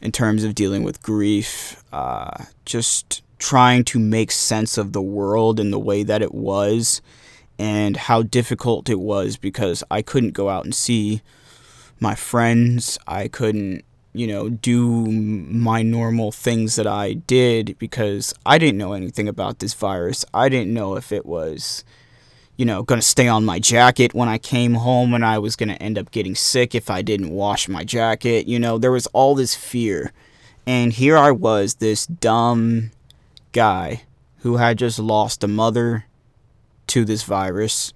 in 0.00 0.12
terms 0.12 0.44
of 0.44 0.54
dealing 0.54 0.82
with 0.82 1.02
grief, 1.02 1.82
uh, 1.92 2.44
just 2.64 3.22
trying 3.38 3.82
to 3.82 3.98
make 3.98 4.30
sense 4.30 4.78
of 4.78 4.92
the 4.92 5.02
world 5.02 5.58
and 5.58 5.72
the 5.72 5.78
way 5.78 6.04
that 6.04 6.22
it 6.22 6.32
was 6.32 7.02
and 7.58 7.96
how 7.96 8.22
difficult 8.22 8.88
it 8.88 9.00
was 9.00 9.36
because 9.36 9.82
I 9.90 10.00
couldn't 10.00 10.30
go 10.30 10.48
out 10.48 10.64
and 10.64 10.74
see 10.74 11.22
my 11.98 12.14
friends. 12.14 12.98
I 13.06 13.28
couldn't, 13.28 13.84
you 14.12 14.26
know, 14.26 14.48
do 14.48 15.06
my 15.06 15.82
normal 15.82 16.30
things 16.30 16.76
that 16.76 16.86
I 16.86 17.14
did 17.14 17.76
because 17.78 18.34
I 18.46 18.58
didn't 18.58 18.78
know 18.78 18.92
anything 18.92 19.28
about 19.28 19.58
this 19.58 19.74
virus. 19.74 20.24
I 20.32 20.48
didn't 20.48 20.74
know 20.74 20.96
if 20.96 21.10
it 21.10 21.26
was 21.26 21.84
you 22.62 22.66
know, 22.66 22.84
going 22.84 23.00
to 23.00 23.06
stay 23.06 23.26
on 23.26 23.44
my 23.44 23.58
jacket 23.58 24.14
when 24.14 24.28
I 24.28 24.38
came 24.38 24.74
home 24.74 25.14
and 25.14 25.24
I 25.24 25.36
was 25.40 25.56
going 25.56 25.68
to 25.70 25.82
end 25.82 25.98
up 25.98 26.12
getting 26.12 26.36
sick 26.36 26.76
if 26.76 26.90
I 26.90 27.02
didn't 27.02 27.30
wash 27.30 27.68
my 27.68 27.82
jacket. 27.82 28.46
You 28.46 28.60
know, 28.60 28.78
there 28.78 28.92
was 28.92 29.08
all 29.08 29.34
this 29.34 29.56
fear. 29.56 30.12
And 30.64 30.92
here 30.92 31.16
I 31.18 31.32
was, 31.32 31.74
this 31.74 32.06
dumb 32.06 32.92
guy 33.50 34.04
who 34.42 34.58
had 34.58 34.78
just 34.78 35.00
lost 35.00 35.42
a 35.42 35.48
mother 35.48 36.04
to 36.86 37.04
this 37.04 37.24
virus, 37.24 37.92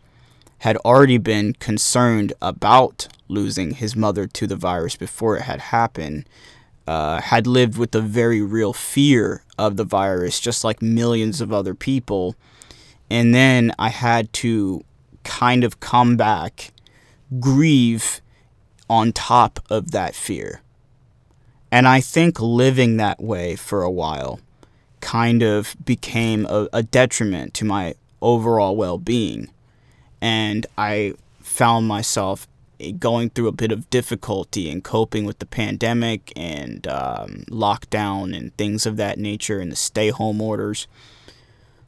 had 0.58 0.76
already 0.78 1.18
been 1.18 1.52
concerned 1.52 2.32
about 2.42 3.06
losing 3.28 3.75
his 3.75 3.94
mother 3.94 4.26
to 4.26 4.49
the 4.49 4.56
virus 4.56 4.96
before 4.96 5.37
it 5.37 5.42
had 5.42 5.61
happened. 5.61 6.26
uh, 6.87 7.20
had 7.20 7.46
lived 7.46 7.76
with 7.76 7.94
a 7.94 8.00
very 8.00 8.40
real 8.40 8.73
fear 8.73 9.42
of 9.58 9.76
the 9.76 9.85
virus, 9.85 10.40
just 10.40 10.64
like 10.64 10.80
millions 10.80 11.40
of 11.40 11.52
other 11.52 11.75
people. 11.75 12.37
And 13.10 13.34
then 13.34 13.72
I 13.78 13.88
had 13.90 14.32
to 14.34 14.84
kind 15.25 15.64
of 15.64 15.80
come 15.80 16.16
back, 16.16 16.72
grieve 17.40 18.20
on 18.88 19.12
top 19.12 19.60
of 19.70 19.90
that 19.90 20.14
fear. 20.14 20.62
And 21.70 21.86
I 21.88 22.00
think 22.00 22.40
living 22.40 22.96
that 22.96 23.20
way 23.20 23.56
for 23.56 23.82
a 23.82 23.90
while 23.90 24.40
kind 25.00 25.42
of 25.42 25.76
became 25.84 26.46
a, 26.46 26.68
a 26.72 26.82
detriment 26.82 27.54
to 27.54 27.64
my 27.64 27.94
overall 28.20 28.76
well 28.76 28.98
being. 28.98 29.50
And 30.20 30.66
I 30.78 31.14
found 31.40 31.86
myself 31.86 32.48
going 32.98 33.30
through 33.30 33.48
a 33.48 33.52
bit 33.52 33.72
of 33.72 33.88
difficulty 33.90 34.68
in 34.68 34.82
coping 34.82 35.25
with 35.25 35.38
the 35.38 35.46
pandemic 35.46 36.32
and 36.36 36.86
um, 36.86 37.44
lockdown 37.48 38.36
and 38.36 38.56
things 38.56 38.86
of 38.86 38.96
that 38.96 39.18
nature 39.18 39.60
and 39.60 39.72
the 39.72 39.76
stay 39.76 40.10
home 40.10 40.40
orders. 40.40 40.86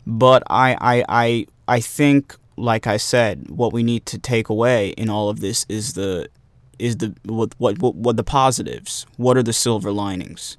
But 0.09 0.43
I, 0.49 0.75
I, 0.81 1.05
I, 1.07 1.47
I 1.69 1.81
think, 1.81 2.35
like 2.57 2.87
I 2.87 2.97
said, 2.97 3.51
what 3.51 3.75
we 3.75 3.83
need 3.83 4.07
to 4.07 4.19
take 4.19 4.49
away 4.49 4.89
in 4.91 5.11
all 5.11 5.29
of 5.29 5.41
this 5.41 5.67
is 5.69 5.93
the 5.93 6.31
is 6.79 6.97
the 6.97 7.15
what 7.25 7.53
what 7.59 7.79
what, 7.79 7.95
what 7.95 8.17
the 8.17 8.25
positives. 8.25 9.05
What 9.19 9.37
are 9.37 9.43
the 9.43 9.53
silver 9.53 9.93
linings? 9.93 10.57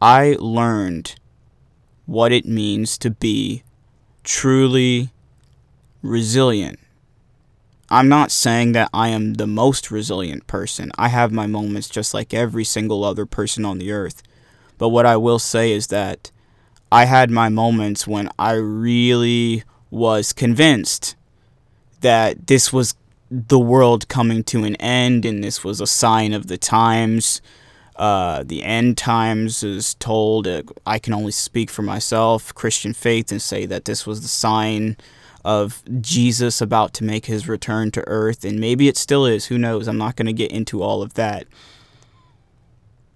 I 0.00 0.36
learned 0.40 1.14
what 2.06 2.32
it 2.32 2.44
means 2.44 2.98
to 2.98 3.10
be 3.10 3.62
truly 4.24 5.10
resilient. 6.02 6.80
I'm 7.90 8.08
not 8.08 8.32
saying 8.32 8.72
that 8.72 8.90
I 8.92 9.08
am 9.08 9.34
the 9.34 9.46
most 9.46 9.92
resilient 9.92 10.48
person. 10.48 10.90
I 10.98 11.08
have 11.08 11.30
my 11.30 11.46
moments 11.46 11.88
just 11.88 12.12
like 12.12 12.34
every 12.34 12.64
single 12.64 13.04
other 13.04 13.24
person 13.24 13.64
on 13.64 13.78
the 13.78 13.92
earth. 13.92 14.20
But 14.78 14.88
what 14.88 15.06
I 15.06 15.16
will 15.16 15.38
say 15.38 15.70
is 15.70 15.88
that 15.88 16.32
I 16.92 17.06
had 17.06 17.30
my 17.30 17.48
moments 17.48 18.06
when 18.06 18.28
I 18.38 18.52
really 18.52 19.64
was 19.90 20.34
convinced 20.34 21.16
that 22.02 22.48
this 22.48 22.70
was 22.70 22.94
the 23.30 23.58
world 23.58 24.08
coming 24.08 24.44
to 24.44 24.64
an 24.64 24.76
end 24.76 25.24
and 25.24 25.42
this 25.42 25.64
was 25.64 25.80
a 25.80 25.86
sign 25.86 26.34
of 26.34 26.48
the 26.48 26.58
times. 26.58 27.40
Uh, 27.96 28.42
the 28.42 28.62
end 28.62 28.98
times 28.98 29.62
is 29.62 29.94
told, 29.94 30.46
uh, 30.46 30.64
I 30.84 30.98
can 30.98 31.14
only 31.14 31.32
speak 31.32 31.70
for 31.70 31.80
myself, 31.80 32.54
Christian 32.54 32.92
faith, 32.92 33.32
and 33.32 33.40
say 33.40 33.64
that 33.64 33.86
this 33.86 34.06
was 34.06 34.20
the 34.20 34.28
sign 34.28 34.98
of 35.46 35.82
Jesus 36.02 36.60
about 36.60 36.92
to 36.92 37.04
make 37.04 37.24
his 37.24 37.48
return 37.48 37.90
to 37.92 38.06
earth. 38.06 38.44
And 38.44 38.60
maybe 38.60 38.86
it 38.86 38.98
still 38.98 39.24
is. 39.24 39.46
Who 39.46 39.56
knows? 39.56 39.88
I'm 39.88 39.96
not 39.96 40.16
going 40.16 40.26
to 40.26 40.32
get 40.34 40.52
into 40.52 40.82
all 40.82 41.00
of 41.00 41.14
that. 41.14 41.46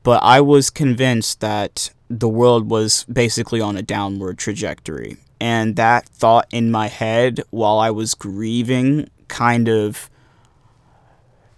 But 0.03 0.23
I 0.23 0.41
was 0.41 0.71
convinced 0.71 1.41
that 1.41 1.91
the 2.09 2.29
world 2.29 2.71
was 2.71 3.05
basically 3.05 3.61
on 3.61 3.77
a 3.77 3.83
downward 3.83 4.39
trajectory. 4.39 5.17
And 5.41 5.77
that 5.77 6.09
thought 6.09 6.47
in 6.51 6.71
my 6.71 6.89
head 6.89 7.43
while 7.51 7.79
I 7.79 7.91
was 7.91 8.15
grieving 8.15 9.11
kind 9.29 9.69
of 9.69 10.09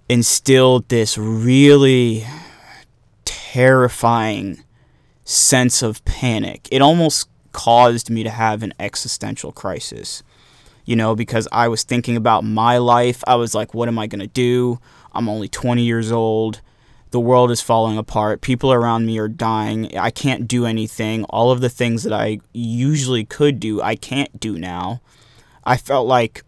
instilled 0.09 0.89
this 0.89 1.19
really 1.19 2.27
terrifying 3.25 4.65
sense 5.25 5.83
of 5.83 6.05
panic. 6.05 6.69
It 6.73 6.81
almost 6.81 7.29
caused 7.53 8.11
me 8.11 8.23
to 8.23 8.31
have 8.31 8.63
an 8.63 8.73
existential 8.81 9.53
crisis. 9.53 10.23
You 10.85 10.97
know, 10.97 11.15
because 11.15 11.47
I 11.53 11.69
was 11.69 11.83
thinking 11.83 12.17
about 12.17 12.45
my 12.45 12.79
life. 12.79 13.23
I 13.27 13.35
was 13.35 13.55
like, 13.55 13.75
what 13.75 13.89
am 13.89 13.99
I 13.99 14.07
going 14.07 14.21
to 14.21 14.27
do? 14.27 14.81
I'm 15.13 15.29
only 15.29 15.49
20 15.49 15.83
years 15.83 16.11
old. 16.11 16.63
The 17.11 17.21
world 17.21 17.51
is 17.51 17.61
falling 17.61 17.97
apart. 17.97 18.43
People 18.43 18.73
around 18.73 19.07
me 19.07 19.19
are 19.19 19.29
dying. 19.29 19.97
I 19.97 20.11
can't 20.11 20.47
do 20.47 20.67
anything. 20.67 21.25
All 21.25 21.51
of 21.51 21.61
the 21.61 21.71
things 21.71 22.03
that 22.03 22.13
I 22.13 22.41
usually 22.53 23.25
could 23.25 23.59
do, 23.59 23.81
I 23.81 23.97
can't 23.97 24.39
do 24.39 24.59
now. 24.59 25.01
I 25.65 25.77
felt 25.77 26.07
like 26.07 26.43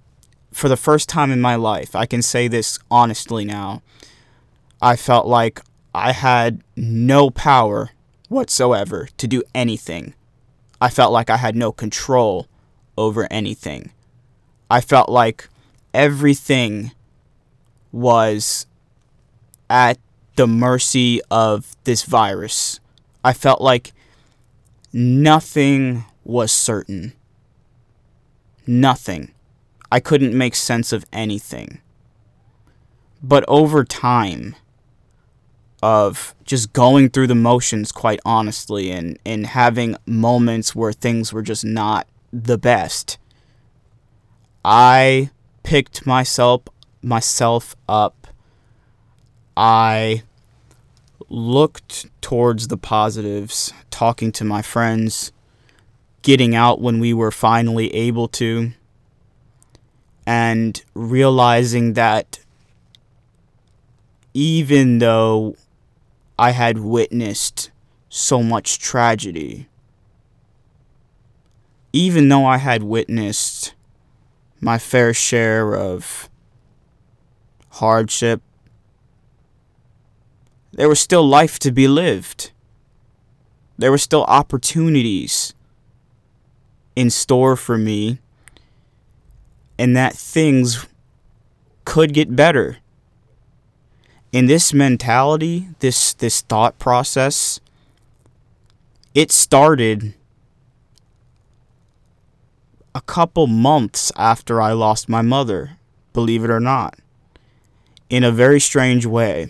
for 0.52 0.68
the 0.68 0.76
first 0.76 1.08
time 1.08 1.30
in 1.30 1.40
my 1.40 1.54
life, 1.54 1.94
I 1.94 2.06
can 2.06 2.22
say 2.22 2.48
this 2.48 2.78
honestly 2.90 3.44
now, 3.44 3.82
I 4.82 4.96
felt 4.96 5.26
like 5.26 5.60
I 5.94 6.12
had 6.12 6.62
no 6.76 7.30
power 7.30 7.90
whatsoever 8.28 9.08
to 9.16 9.26
do 9.26 9.42
anything. 9.54 10.14
I 10.80 10.88
felt 10.88 11.12
like 11.12 11.30
I 11.30 11.36
had 11.36 11.56
no 11.56 11.72
control 11.72 12.48
over 12.96 13.26
anything. 13.30 13.92
I 14.70 14.80
felt 14.80 15.08
like 15.08 15.48
everything 15.92 16.92
was 17.92 18.66
at 19.68 19.98
the 20.36 20.46
mercy 20.46 21.20
of 21.30 21.76
this 21.84 22.04
virus. 22.04 22.80
I 23.22 23.32
felt 23.32 23.60
like 23.60 23.92
nothing 24.92 26.04
was 26.24 26.52
certain. 26.52 27.12
Nothing. 28.66 29.32
I 29.92 30.00
couldn't 30.00 30.36
make 30.36 30.54
sense 30.54 30.92
of 30.92 31.04
anything. 31.12 31.80
But 33.22 33.44
over 33.48 33.84
time, 33.84 34.56
of 35.82 36.34
just 36.44 36.72
going 36.72 37.08
through 37.08 37.26
the 37.26 37.34
motions 37.34 37.92
quite 37.92 38.20
honestly 38.24 38.90
and, 38.90 39.18
and 39.24 39.46
having 39.46 39.96
moments 40.06 40.74
where 40.74 40.92
things 40.92 41.32
were 41.32 41.42
just 41.42 41.64
not 41.64 42.06
the 42.32 42.58
best, 42.58 43.18
I 44.64 45.30
picked 45.62 46.06
myself 46.06 46.62
myself 47.02 47.74
up. 47.88 48.19
I 49.62 50.22
looked 51.28 52.06
towards 52.22 52.68
the 52.68 52.78
positives, 52.78 53.74
talking 53.90 54.32
to 54.32 54.42
my 54.44 54.62
friends, 54.62 55.32
getting 56.22 56.54
out 56.54 56.80
when 56.80 56.98
we 56.98 57.12
were 57.12 57.30
finally 57.30 57.94
able 57.94 58.26
to 58.28 58.72
and 60.26 60.82
realizing 60.94 61.92
that 61.92 62.40
even 64.32 64.96
though 64.96 65.56
I 66.38 66.52
had 66.52 66.78
witnessed 66.78 67.70
so 68.08 68.42
much 68.42 68.78
tragedy, 68.78 69.68
even 71.92 72.30
though 72.30 72.46
I 72.46 72.56
had 72.56 72.82
witnessed 72.82 73.74
my 74.58 74.78
fair 74.78 75.12
share 75.12 75.76
of 75.76 76.30
hardship, 77.72 78.40
there 80.72 80.88
was 80.88 81.00
still 81.00 81.26
life 81.26 81.58
to 81.60 81.72
be 81.72 81.88
lived. 81.88 82.52
There 83.78 83.90
were 83.90 83.98
still 83.98 84.24
opportunities 84.24 85.54
in 86.94 87.10
store 87.10 87.56
for 87.56 87.78
me 87.78 88.18
and 89.78 89.96
that 89.96 90.14
things 90.14 90.86
could 91.86 92.12
get 92.12 92.36
better. 92.36 92.76
In 94.30 94.46
this 94.46 94.74
mentality, 94.74 95.68
this 95.78 96.12
this 96.12 96.42
thought 96.42 96.78
process, 96.78 97.60
it 99.14 99.32
started 99.32 100.14
a 102.94 103.00
couple 103.00 103.46
months 103.46 104.12
after 104.16 104.60
I 104.60 104.72
lost 104.72 105.08
my 105.08 105.22
mother, 105.22 105.78
believe 106.12 106.44
it 106.44 106.50
or 106.50 106.60
not. 106.60 106.98
In 108.10 108.22
a 108.22 108.30
very 108.30 108.60
strange 108.60 109.06
way. 109.06 109.48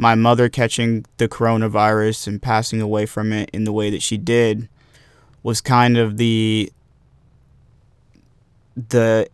My 0.00 0.14
mother 0.14 0.48
catching 0.48 1.04
the 1.18 1.28
coronavirus 1.28 2.26
and 2.26 2.40
passing 2.40 2.80
away 2.80 3.04
from 3.04 3.34
it 3.34 3.50
in 3.52 3.64
the 3.64 3.72
way 3.72 3.90
that 3.90 4.00
she 4.00 4.16
did 4.16 4.66
was 5.42 5.60
kind 5.60 5.98
of 5.98 6.16
the 6.16 6.72
the 8.88 9.28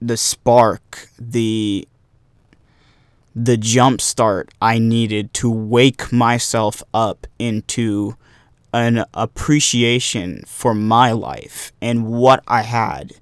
the 0.00 0.16
spark, 0.16 1.08
the 1.18 1.88
the 3.34 3.56
jump 3.56 4.00
start 4.00 4.54
I 4.62 4.78
needed 4.78 5.34
to 5.34 5.50
wake 5.50 6.12
myself 6.12 6.84
up 6.94 7.26
into 7.40 8.14
an 8.72 9.04
appreciation 9.12 10.44
for 10.46 10.72
my 10.72 11.10
life 11.10 11.72
and 11.82 12.06
what 12.06 12.44
I 12.46 12.62
had 12.62 13.14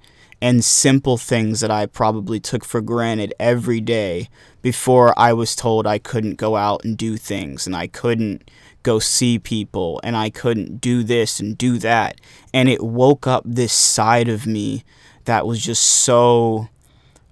and 0.43 0.63
simple 0.63 1.17
things 1.17 1.61
that 1.61 1.71
I 1.71 1.87
probably 1.87 2.41
took 2.41 2.63
for 2.63 2.83
granted 2.83 3.33
every 3.41 3.81
day 3.81 4.29
before 4.63 5.19
I 5.19 5.33
was 5.33 5.55
told 5.55 5.87
I 5.87 5.99
couldn't 5.99 6.35
go 6.35 6.57
out 6.57 6.85
and 6.85 6.97
do 6.97 7.17
things 7.17 7.67
and 7.67 7.77
I 7.77 7.87
couldn't 7.87 8.51
go 8.83 8.99
see 8.99 9.39
people 9.39 10.01
and 10.03 10.17
I 10.17 10.31
couldn't 10.31 10.81
do 10.81 11.03
this 11.03 11.41
and 11.41 11.57
do 11.57 11.79
that. 11.79 12.21
And 12.53 12.69
it 12.69 12.83
woke 12.83 13.27
up 13.27 13.43
this 13.45 13.73
side 13.73 14.29
of 14.29 14.47
me 14.47 14.85
that 15.25 15.47
was 15.47 15.61
just 15.61 15.83
so 15.83 16.69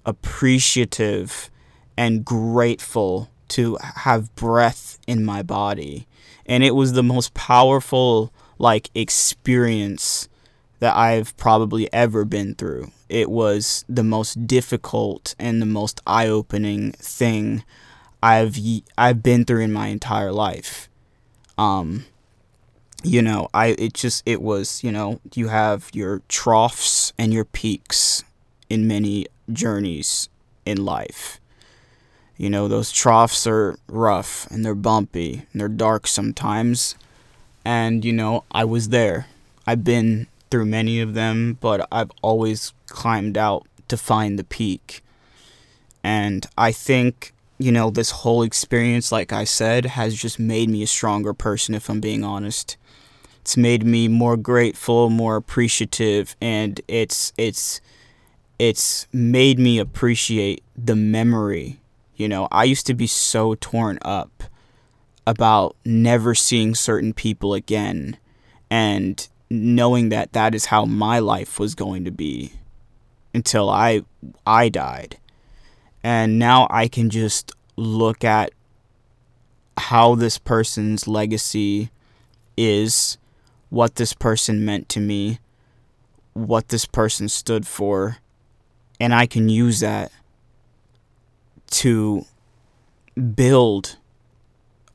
appreciative 0.05 1.51
and 1.97 2.25
grateful 2.25 3.31
to 3.49 3.79
have 3.81 4.35
breath 4.35 4.99
in 5.07 5.25
my 5.25 5.43
body. 5.43 6.07
And 6.45 6.63
it 6.63 6.75
was 6.75 6.93
the 6.93 7.03
most 7.03 7.35
powerful 7.35 8.33
like 8.59 8.91
experience 8.95 10.29
that 10.81 10.97
I've 10.97 11.37
probably 11.37 11.93
ever 11.93 12.25
been 12.25 12.55
through. 12.55 12.91
It 13.09 13.31
was 13.31 13.85
the 13.89 14.03
most 14.03 14.47
difficult 14.47 15.35
and 15.39 15.61
the 15.61 15.67
most 15.67 16.01
eye-opening 16.07 16.93
thing 16.93 17.65
I've 18.23 18.59
I've 18.99 19.23
been 19.23 19.45
through 19.45 19.63
in 19.63 19.73
my 19.73 19.89
entire 19.89 20.33
life. 20.33 20.89
Um, 21.57 22.07
you 23.03 23.23
know, 23.23 23.49
I 23.55 23.69
it 23.79 23.95
just 23.95 24.23
it 24.27 24.43
was 24.43 24.83
you 24.83 24.91
know 24.91 25.21
you 25.35 25.49
have 25.49 25.91
your 25.93 26.23
troughs 26.29 27.13
and 27.19 27.33
your 27.33 27.45
peaks 27.45 28.25
in 28.69 28.89
many 28.89 29.27
journeys 29.53 30.29
in 30.65 30.85
life. 30.85 31.41
You 32.37 32.51
know, 32.51 32.69
those 32.69 32.93
troughs 32.93 33.47
are 33.47 33.79
rough 33.89 34.47
and 34.51 34.65
they're 34.65 34.75
bumpy 34.75 35.47
and 35.53 35.61
they're 35.61 35.69
dark 35.69 36.07
sometimes. 36.07 36.95
And, 37.65 38.05
you 38.05 38.13
know, 38.13 38.45
I 38.51 38.65
was 38.65 38.91
there. 38.91 39.27
I've 39.67 39.85
been 39.85 40.27
through 40.51 40.67
many 40.67 41.01
of 41.01 41.15
them, 41.15 41.59
but 41.61 41.87
I've 41.91 42.11
always 42.23 42.73
climbed 42.87 43.37
out 43.37 43.67
to 43.89 43.97
find 43.97 44.39
the 44.39 44.45
peak. 44.45 45.03
And 46.03 46.47
I 46.57 46.73
think, 46.73 47.33
you 47.59 47.73
know, 47.73 47.91
this 47.91 48.11
whole 48.11 48.43
experience, 48.43 49.11
like 49.11 49.33
I 49.33 49.45
said, 49.45 49.87
has 49.87 50.15
just 50.15 50.39
made 50.39 50.69
me 50.69 50.83
a 50.83 50.87
stronger 50.87 51.35
person, 51.35 51.75
if 51.75 51.89
I'm 51.89 52.01
being 52.01 52.23
honest. 52.25 52.77
It's 53.41 53.57
made 53.57 53.85
me 53.85 54.09
more 54.09 54.37
grateful, 54.37 55.09
more 55.11 55.37
appreciative, 55.37 56.37
and 56.41 56.81
it's, 56.89 57.33
it's, 57.37 57.81
it's 58.59 59.07
made 59.13 59.59
me 59.59 59.79
appreciate 59.79 60.63
the 60.77 60.97
memory. 60.97 61.81
You 62.17 62.29
know, 62.29 62.49
I 62.51 62.65
used 62.65 62.87
to 62.87 62.95
be 62.95 63.07
so 63.07 63.55
torn 63.55 63.99
up 64.03 64.45
about 65.27 65.77
never 65.85 66.35
seeing 66.35 66.75
certain 66.75 67.13
people 67.13 67.53
again 67.53 68.17
and 68.71 69.29
knowing 69.49 70.09
that 70.09 70.33
that 70.33 70.55
is 70.55 70.67
how 70.67 70.85
my 70.85 71.19
life 71.19 71.59
was 71.59 71.75
going 71.75 72.05
to 72.05 72.11
be 72.11 72.53
until 73.35 73.71
I 73.71 74.03
I 74.47 74.69
died. 74.69 75.19
And 76.03 76.39
now 76.39 76.67
I 76.71 76.89
can 76.89 77.11
just 77.11 77.53
look 77.77 78.25
at 78.25 78.53
how 79.77 80.15
this 80.15 80.39
person's 80.39 81.07
legacy 81.07 81.91
is, 82.57 83.19
what 83.71 83.97
this 83.97 84.13
person 84.13 84.65
meant 84.65 84.89
to 84.91 85.01
me, 85.01 85.39
what 86.33 86.69
this 86.69 86.87
person 86.87 87.29
stood 87.29 87.67
for, 87.67 88.19
and 89.01 89.15
I 89.15 89.27
can 89.27 89.49
use 89.49 89.81
that 89.81 90.11
to 91.73 92.25
build 93.35 93.97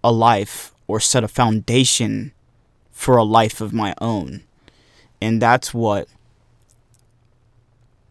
a 0.03 0.11
life 0.11 0.73
or 0.87 0.99
set 0.99 1.23
a 1.23 1.27
foundation 1.27 2.31
for 3.01 3.17
a 3.17 3.23
life 3.23 3.61
of 3.61 3.73
my 3.73 3.95
own. 3.99 4.43
And 5.19 5.41
that's 5.41 5.73
what 5.73 6.07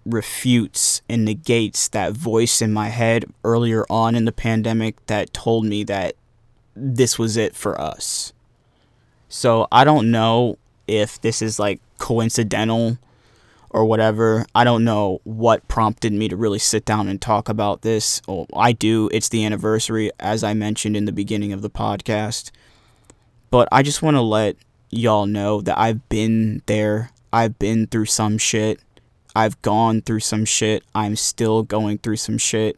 refutes 0.05 1.01
and 1.09 1.25
negates 1.25 1.87
that 1.87 2.13
voice 2.13 2.61
in 2.61 2.73
my 2.73 2.89
head 2.89 3.25
earlier 3.45 3.87
on 3.89 4.17
in 4.17 4.25
the 4.25 4.33
pandemic 4.33 5.07
that 5.07 5.33
told 5.33 5.65
me 5.65 5.85
that 5.85 6.17
this 6.75 7.21
was 7.21 7.37
it 7.37 7.55
for 7.55 7.81
us. 7.81 8.33
So 9.29 9.69
I 9.71 9.85
don't 9.85 10.11
know 10.11 10.59
if 10.89 11.21
this 11.21 11.41
is 11.41 11.61
like 11.61 11.81
coincidental 11.99 12.99
or 13.71 13.85
whatever. 13.85 14.45
I 14.57 14.65
don't 14.65 14.83
know 14.83 15.21
what 15.23 15.69
prompted 15.69 16.13
me 16.13 16.29
to 16.29 16.37
really 16.37 16.59
sit 16.59 16.85
down 16.85 17.07
and 17.07 17.23
talk 17.23 17.49
about 17.49 17.83
this. 17.83 18.23
Oh, 18.27 18.49
I 18.53 18.73
do. 18.73 19.09
It's 19.13 19.29
the 19.29 19.47
anniversary, 19.47 20.11
as 20.19 20.43
I 20.43 20.53
mentioned 20.53 20.97
in 20.97 21.05
the 21.05 21.13
beginning 21.13 21.53
of 21.53 21.63
the 21.63 21.71
podcast. 21.71 22.51
But 23.51 23.69
I 23.71 23.85
just 23.85 24.03
want 24.03 24.17
to 24.17 24.21
let 24.21 24.57
y'all 24.91 25.27
know 25.27 25.61
that 25.61 25.79
I've 25.79 26.09
been 26.09 26.63
there. 26.67 27.11
I've 27.33 27.59
been 27.59 27.87
through 27.87 28.07
some 28.07 28.39
shit. 28.39 28.81
I've 29.35 29.61
gone 29.63 30.03
through 30.03 30.21
some 30.21 30.45
shit. 30.45 30.83
I'm 30.95 31.17
still 31.17 31.63
going 31.63 31.99
through 31.99 32.17
some 32.17 32.39
shit. 32.39 32.77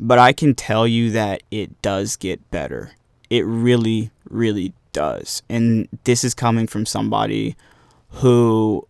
But 0.00 0.18
I 0.18 0.32
can 0.32 0.54
tell 0.54 0.86
you 0.86 1.10
that 1.10 1.42
it 1.50 1.80
does 1.82 2.16
get 2.16 2.50
better. 2.50 2.92
It 3.30 3.44
really, 3.46 4.10
really 4.28 4.72
does. 4.92 5.42
And 5.48 5.88
this 6.04 6.24
is 6.24 6.34
coming 6.34 6.66
from 6.66 6.86
somebody 6.86 7.56
who 8.10 8.86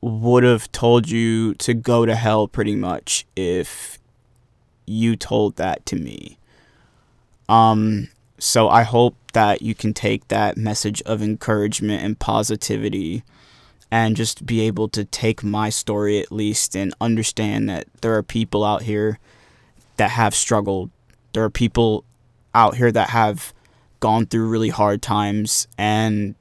would 0.00 0.42
have 0.42 0.70
told 0.72 1.08
you 1.08 1.54
to 1.54 1.72
go 1.72 2.04
to 2.04 2.14
hell 2.14 2.46
pretty 2.46 2.76
much 2.76 3.24
if 3.36 3.98
you 4.86 5.16
told 5.16 5.56
that 5.56 5.84
to 5.86 5.96
me. 5.96 6.38
Um, 7.48 8.08
so 8.38 8.68
I 8.68 8.82
hope 8.82 9.16
that 9.32 9.62
you 9.62 9.74
can 9.74 9.94
take 9.94 10.28
that 10.28 10.56
message 10.56 11.02
of 11.02 11.22
encouragement 11.22 12.02
and 12.02 12.18
positivity 12.18 13.22
and 13.90 14.16
just 14.16 14.44
be 14.44 14.60
able 14.62 14.88
to 14.88 15.04
take 15.04 15.44
my 15.44 15.70
story 15.70 16.18
at 16.18 16.32
least 16.32 16.74
and 16.74 16.94
understand 17.00 17.68
that 17.68 17.86
there 18.00 18.14
are 18.14 18.22
people 18.22 18.64
out 18.64 18.82
here 18.82 19.18
that 19.96 20.10
have 20.10 20.34
struggled. 20.34 20.90
There 21.32 21.44
are 21.44 21.50
people 21.50 22.04
out 22.54 22.76
here 22.76 22.90
that 22.90 23.10
have 23.10 23.52
gone 24.00 24.26
through 24.26 24.48
really 24.48 24.70
hard 24.70 25.00
times 25.00 25.68
and 25.78 26.34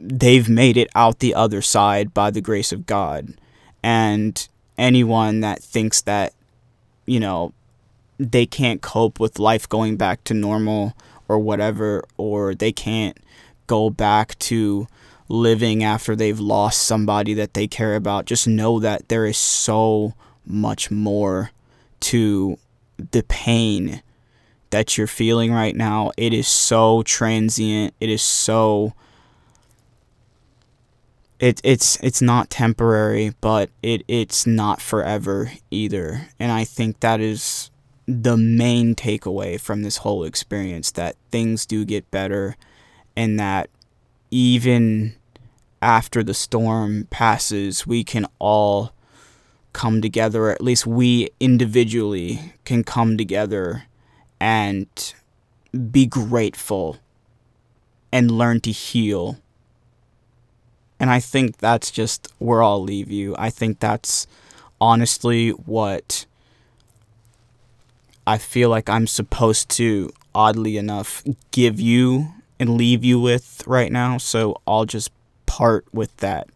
they've 0.00 0.48
made 0.48 0.76
it 0.76 0.88
out 0.94 1.18
the 1.18 1.34
other 1.34 1.60
side 1.60 2.14
by 2.14 2.30
the 2.30 2.40
grace 2.40 2.72
of 2.72 2.86
God. 2.86 3.34
And 3.82 4.48
anyone 4.76 5.40
that 5.40 5.62
thinks 5.62 6.00
that, 6.02 6.32
you 7.06 7.20
know, 7.20 7.52
they 8.18 8.46
can't 8.46 8.82
cope 8.82 9.20
with 9.20 9.38
life 9.38 9.68
going 9.68 9.96
back 9.96 10.24
to 10.24 10.34
normal 10.34 10.96
or 11.28 11.38
whatever, 11.38 12.02
or 12.16 12.54
they 12.54 12.72
can't 12.72 13.18
go 13.66 13.90
back 13.90 14.38
to 14.38 14.88
living 15.28 15.84
after 15.84 16.16
they've 16.16 16.40
lost 16.40 16.82
somebody 16.82 17.34
that 17.34 17.54
they 17.54 17.66
care 17.66 17.94
about, 17.94 18.24
just 18.24 18.48
know 18.48 18.80
that 18.80 19.08
there 19.08 19.26
is 19.26 19.36
so 19.36 20.14
much 20.46 20.90
more 20.90 21.50
to 22.00 22.58
the 23.10 23.22
pain 23.24 24.02
that 24.70 24.96
you're 24.96 25.06
feeling 25.06 25.52
right 25.52 25.76
now. 25.76 26.10
It 26.16 26.32
is 26.32 26.48
so 26.48 27.02
transient. 27.02 27.94
It 28.00 28.08
is 28.08 28.22
so 28.22 28.94
it 31.38 31.60
it's 31.62 31.98
it's 32.02 32.20
not 32.20 32.50
temporary, 32.50 33.34
but 33.40 33.70
it 33.82 34.02
it's 34.08 34.46
not 34.46 34.80
forever 34.80 35.52
either. 35.70 36.28
And 36.38 36.50
I 36.50 36.64
think 36.64 37.00
that 37.00 37.20
is 37.20 37.67
the 38.08 38.36
main 38.36 38.94
takeaway 38.94 39.60
from 39.60 39.82
this 39.82 39.98
whole 39.98 40.24
experience 40.24 40.90
that 40.92 41.14
things 41.30 41.66
do 41.66 41.84
get 41.84 42.10
better 42.10 42.56
and 43.14 43.38
that 43.38 43.68
even 44.30 45.14
after 45.80 46.22
the 46.22 46.34
storm 46.34 47.06
passes, 47.10 47.86
we 47.86 48.02
can 48.02 48.26
all 48.38 48.92
come 49.72 50.00
together, 50.00 50.46
or 50.46 50.50
at 50.50 50.62
least 50.62 50.86
we 50.86 51.28
individually 51.38 52.54
can 52.64 52.82
come 52.82 53.16
together 53.16 53.84
and 54.40 55.14
be 55.92 56.06
grateful 56.06 56.96
and 58.10 58.30
learn 58.30 58.60
to 58.60 58.72
heal 58.72 59.36
and 61.00 61.10
I 61.10 61.20
think 61.20 61.58
that's 61.58 61.90
just 61.90 62.32
where 62.38 62.62
I'll 62.62 62.82
leave 62.82 63.10
you. 63.10 63.34
I 63.38 63.50
think 63.50 63.78
that's 63.78 64.26
honestly 64.80 65.50
what 65.50 66.26
I 68.28 68.38
feel 68.38 68.68
like 68.68 68.88
I'm 68.88 69.06
supposed 69.06 69.68
to, 69.70 70.10
oddly 70.34 70.76
enough, 70.76 71.24
give 71.50 71.80
you 71.80 72.32
and 72.60 72.76
leave 72.76 73.04
you 73.04 73.18
with 73.20 73.62
right 73.66 73.90
now. 73.90 74.18
So 74.18 74.60
I'll 74.66 74.84
just 74.84 75.10
part 75.46 75.86
with 75.92 76.16
that. 76.18 76.48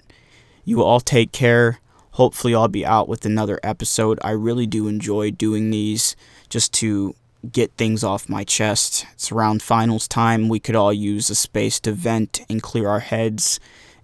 You 0.64 0.82
all 0.82 1.00
take 1.00 1.32
care. 1.32 1.80
Hopefully, 2.12 2.54
I'll 2.54 2.68
be 2.68 2.84
out 2.84 3.08
with 3.08 3.24
another 3.24 3.58
episode. 3.62 4.18
I 4.22 4.32
really 4.32 4.66
do 4.66 4.86
enjoy 4.86 5.30
doing 5.30 5.70
these 5.70 6.14
just 6.50 6.72
to 6.74 7.14
get 7.50 7.72
things 7.72 8.04
off 8.04 8.28
my 8.28 8.44
chest. 8.44 9.06
It's 9.14 9.32
around 9.32 9.62
finals 9.62 10.06
time. 10.06 10.48
We 10.48 10.60
could 10.60 10.76
all 10.76 10.92
use 10.92 11.30
a 11.30 11.34
space 11.34 11.80
to 11.80 11.92
vent 11.92 12.44
and 12.50 12.62
clear 12.62 12.88
our 12.88 13.00
heads 13.00 13.58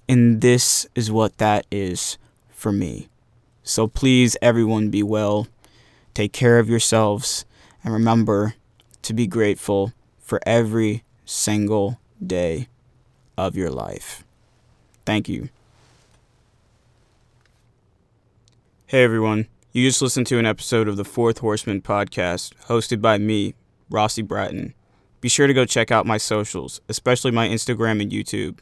and 0.08 0.40
this 0.40 0.86
is 0.94 1.12
what 1.12 1.36
that 1.38 1.66
is 1.70 2.16
for 2.48 2.72
me. 2.72 3.08
So 3.62 3.86
please, 3.86 4.36
everyone, 4.40 4.88
be 4.88 5.02
well. 5.02 5.46
Take 6.14 6.32
care 6.32 6.58
of 6.58 6.70
yourselves. 6.70 7.44
And 7.84 7.92
remember 7.92 8.54
to 9.02 9.14
be 9.14 9.26
grateful 9.26 9.92
for 10.18 10.40
every 10.44 11.04
single 11.24 11.98
day 12.24 12.68
of 13.36 13.56
your 13.56 13.70
life. 13.70 14.24
Thank 15.06 15.28
you. 15.28 15.48
Hey, 18.86 19.04
everyone. 19.04 19.46
You 19.72 19.86
just 19.86 20.02
listened 20.02 20.26
to 20.28 20.38
an 20.38 20.46
episode 20.46 20.88
of 20.88 20.96
the 20.96 21.04
Fourth 21.04 21.38
Horseman 21.38 21.82
podcast 21.82 22.52
hosted 22.66 23.00
by 23.00 23.18
me, 23.18 23.54
Rossie 23.90 24.26
Bratten. 24.26 24.74
Be 25.20 25.28
sure 25.28 25.46
to 25.46 25.54
go 25.54 25.64
check 25.64 25.90
out 25.90 26.06
my 26.06 26.16
socials, 26.16 26.80
especially 26.88 27.30
my 27.30 27.48
Instagram 27.48 28.00
and 28.00 28.10
YouTube. 28.10 28.58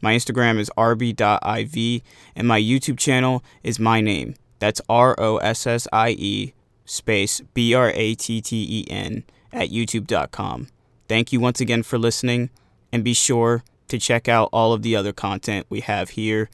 My 0.00 0.14
Instagram 0.14 0.58
is 0.58 0.70
rb.iv, 0.76 2.02
and 2.36 2.48
my 2.48 2.60
YouTube 2.60 2.98
channel 2.98 3.44
is 3.62 3.78
my 3.78 4.00
name. 4.00 4.34
That's 4.58 4.80
R 4.88 5.14
O 5.18 5.38
S 5.38 5.66
S 5.66 5.86
I 5.92 6.10
E 6.10 6.54
space 6.88 7.40
B 7.54 7.74
R 7.74 7.92
A 7.94 8.14
T 8.14 8.40
T 8.40 8.66
E 8.80 8.90
N 8.90 9.24
at 9.52 9.70
youtube.com. 9.70 10.68
Thank 11.08 11.32
you 11.32 11.40
once 11.40 11.60
again 11.60 11.82
for 11.82 11.98
listening, 11.98 12.50
and 12.92 13.04
be 13.04 13.14
sure 13.14 13.62
to 13.88 13.98
check 13.98 14.28
out 14.28 14.48
all 14.52 14.72
of 14.72 14.82
the 14.82 14.94
other 14.96 15.12
content 15.12 15.66
we 15.70 15.80
have 15.80 16.10
here 16.10 16.50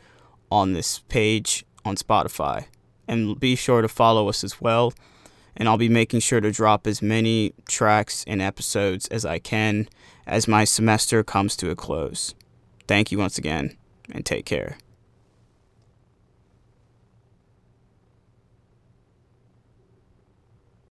on 0.51 0.73
this 0.73 1.01
page 1.09 1.65
on 1.85 1.97
Spotify. 1.97 2.67
And 3.09 3.39
be 3.39 3.57
sure 3.57 3.83
to 3.83 3.89
follow 3.89 4.29
us 4.29 4.45
as 4.45 4.61
well. 4.61 4.93
and 5.57 5.69
I'll 5.69 5.77
be 5.77 5.89
making 5.89 6.21
sure 6.21 6.41
to 6.41 6.51
drop 6.51 6.87
as 6.87 7.01
many 7.03 7.55
tracks 7.69 8.25
and 8.27 8.43
episodes 8.43 9.07
as 9.09 9.25
I 9.25 9.39
can 9.39 9.89
as 10.27 10.49
my 10.49 10.65
semester 10.65 11.23
comes 11.23 11.57
to 11.57 11.71
a 11.71 11.77
close. 11.77 12.35
Thank 12.89 13.13
you 13.13 13.19
once 13.19 13.39
again, 13.39 13.77
and 14.11 14.25
take 14.25 14.47
care. 14.47 14.79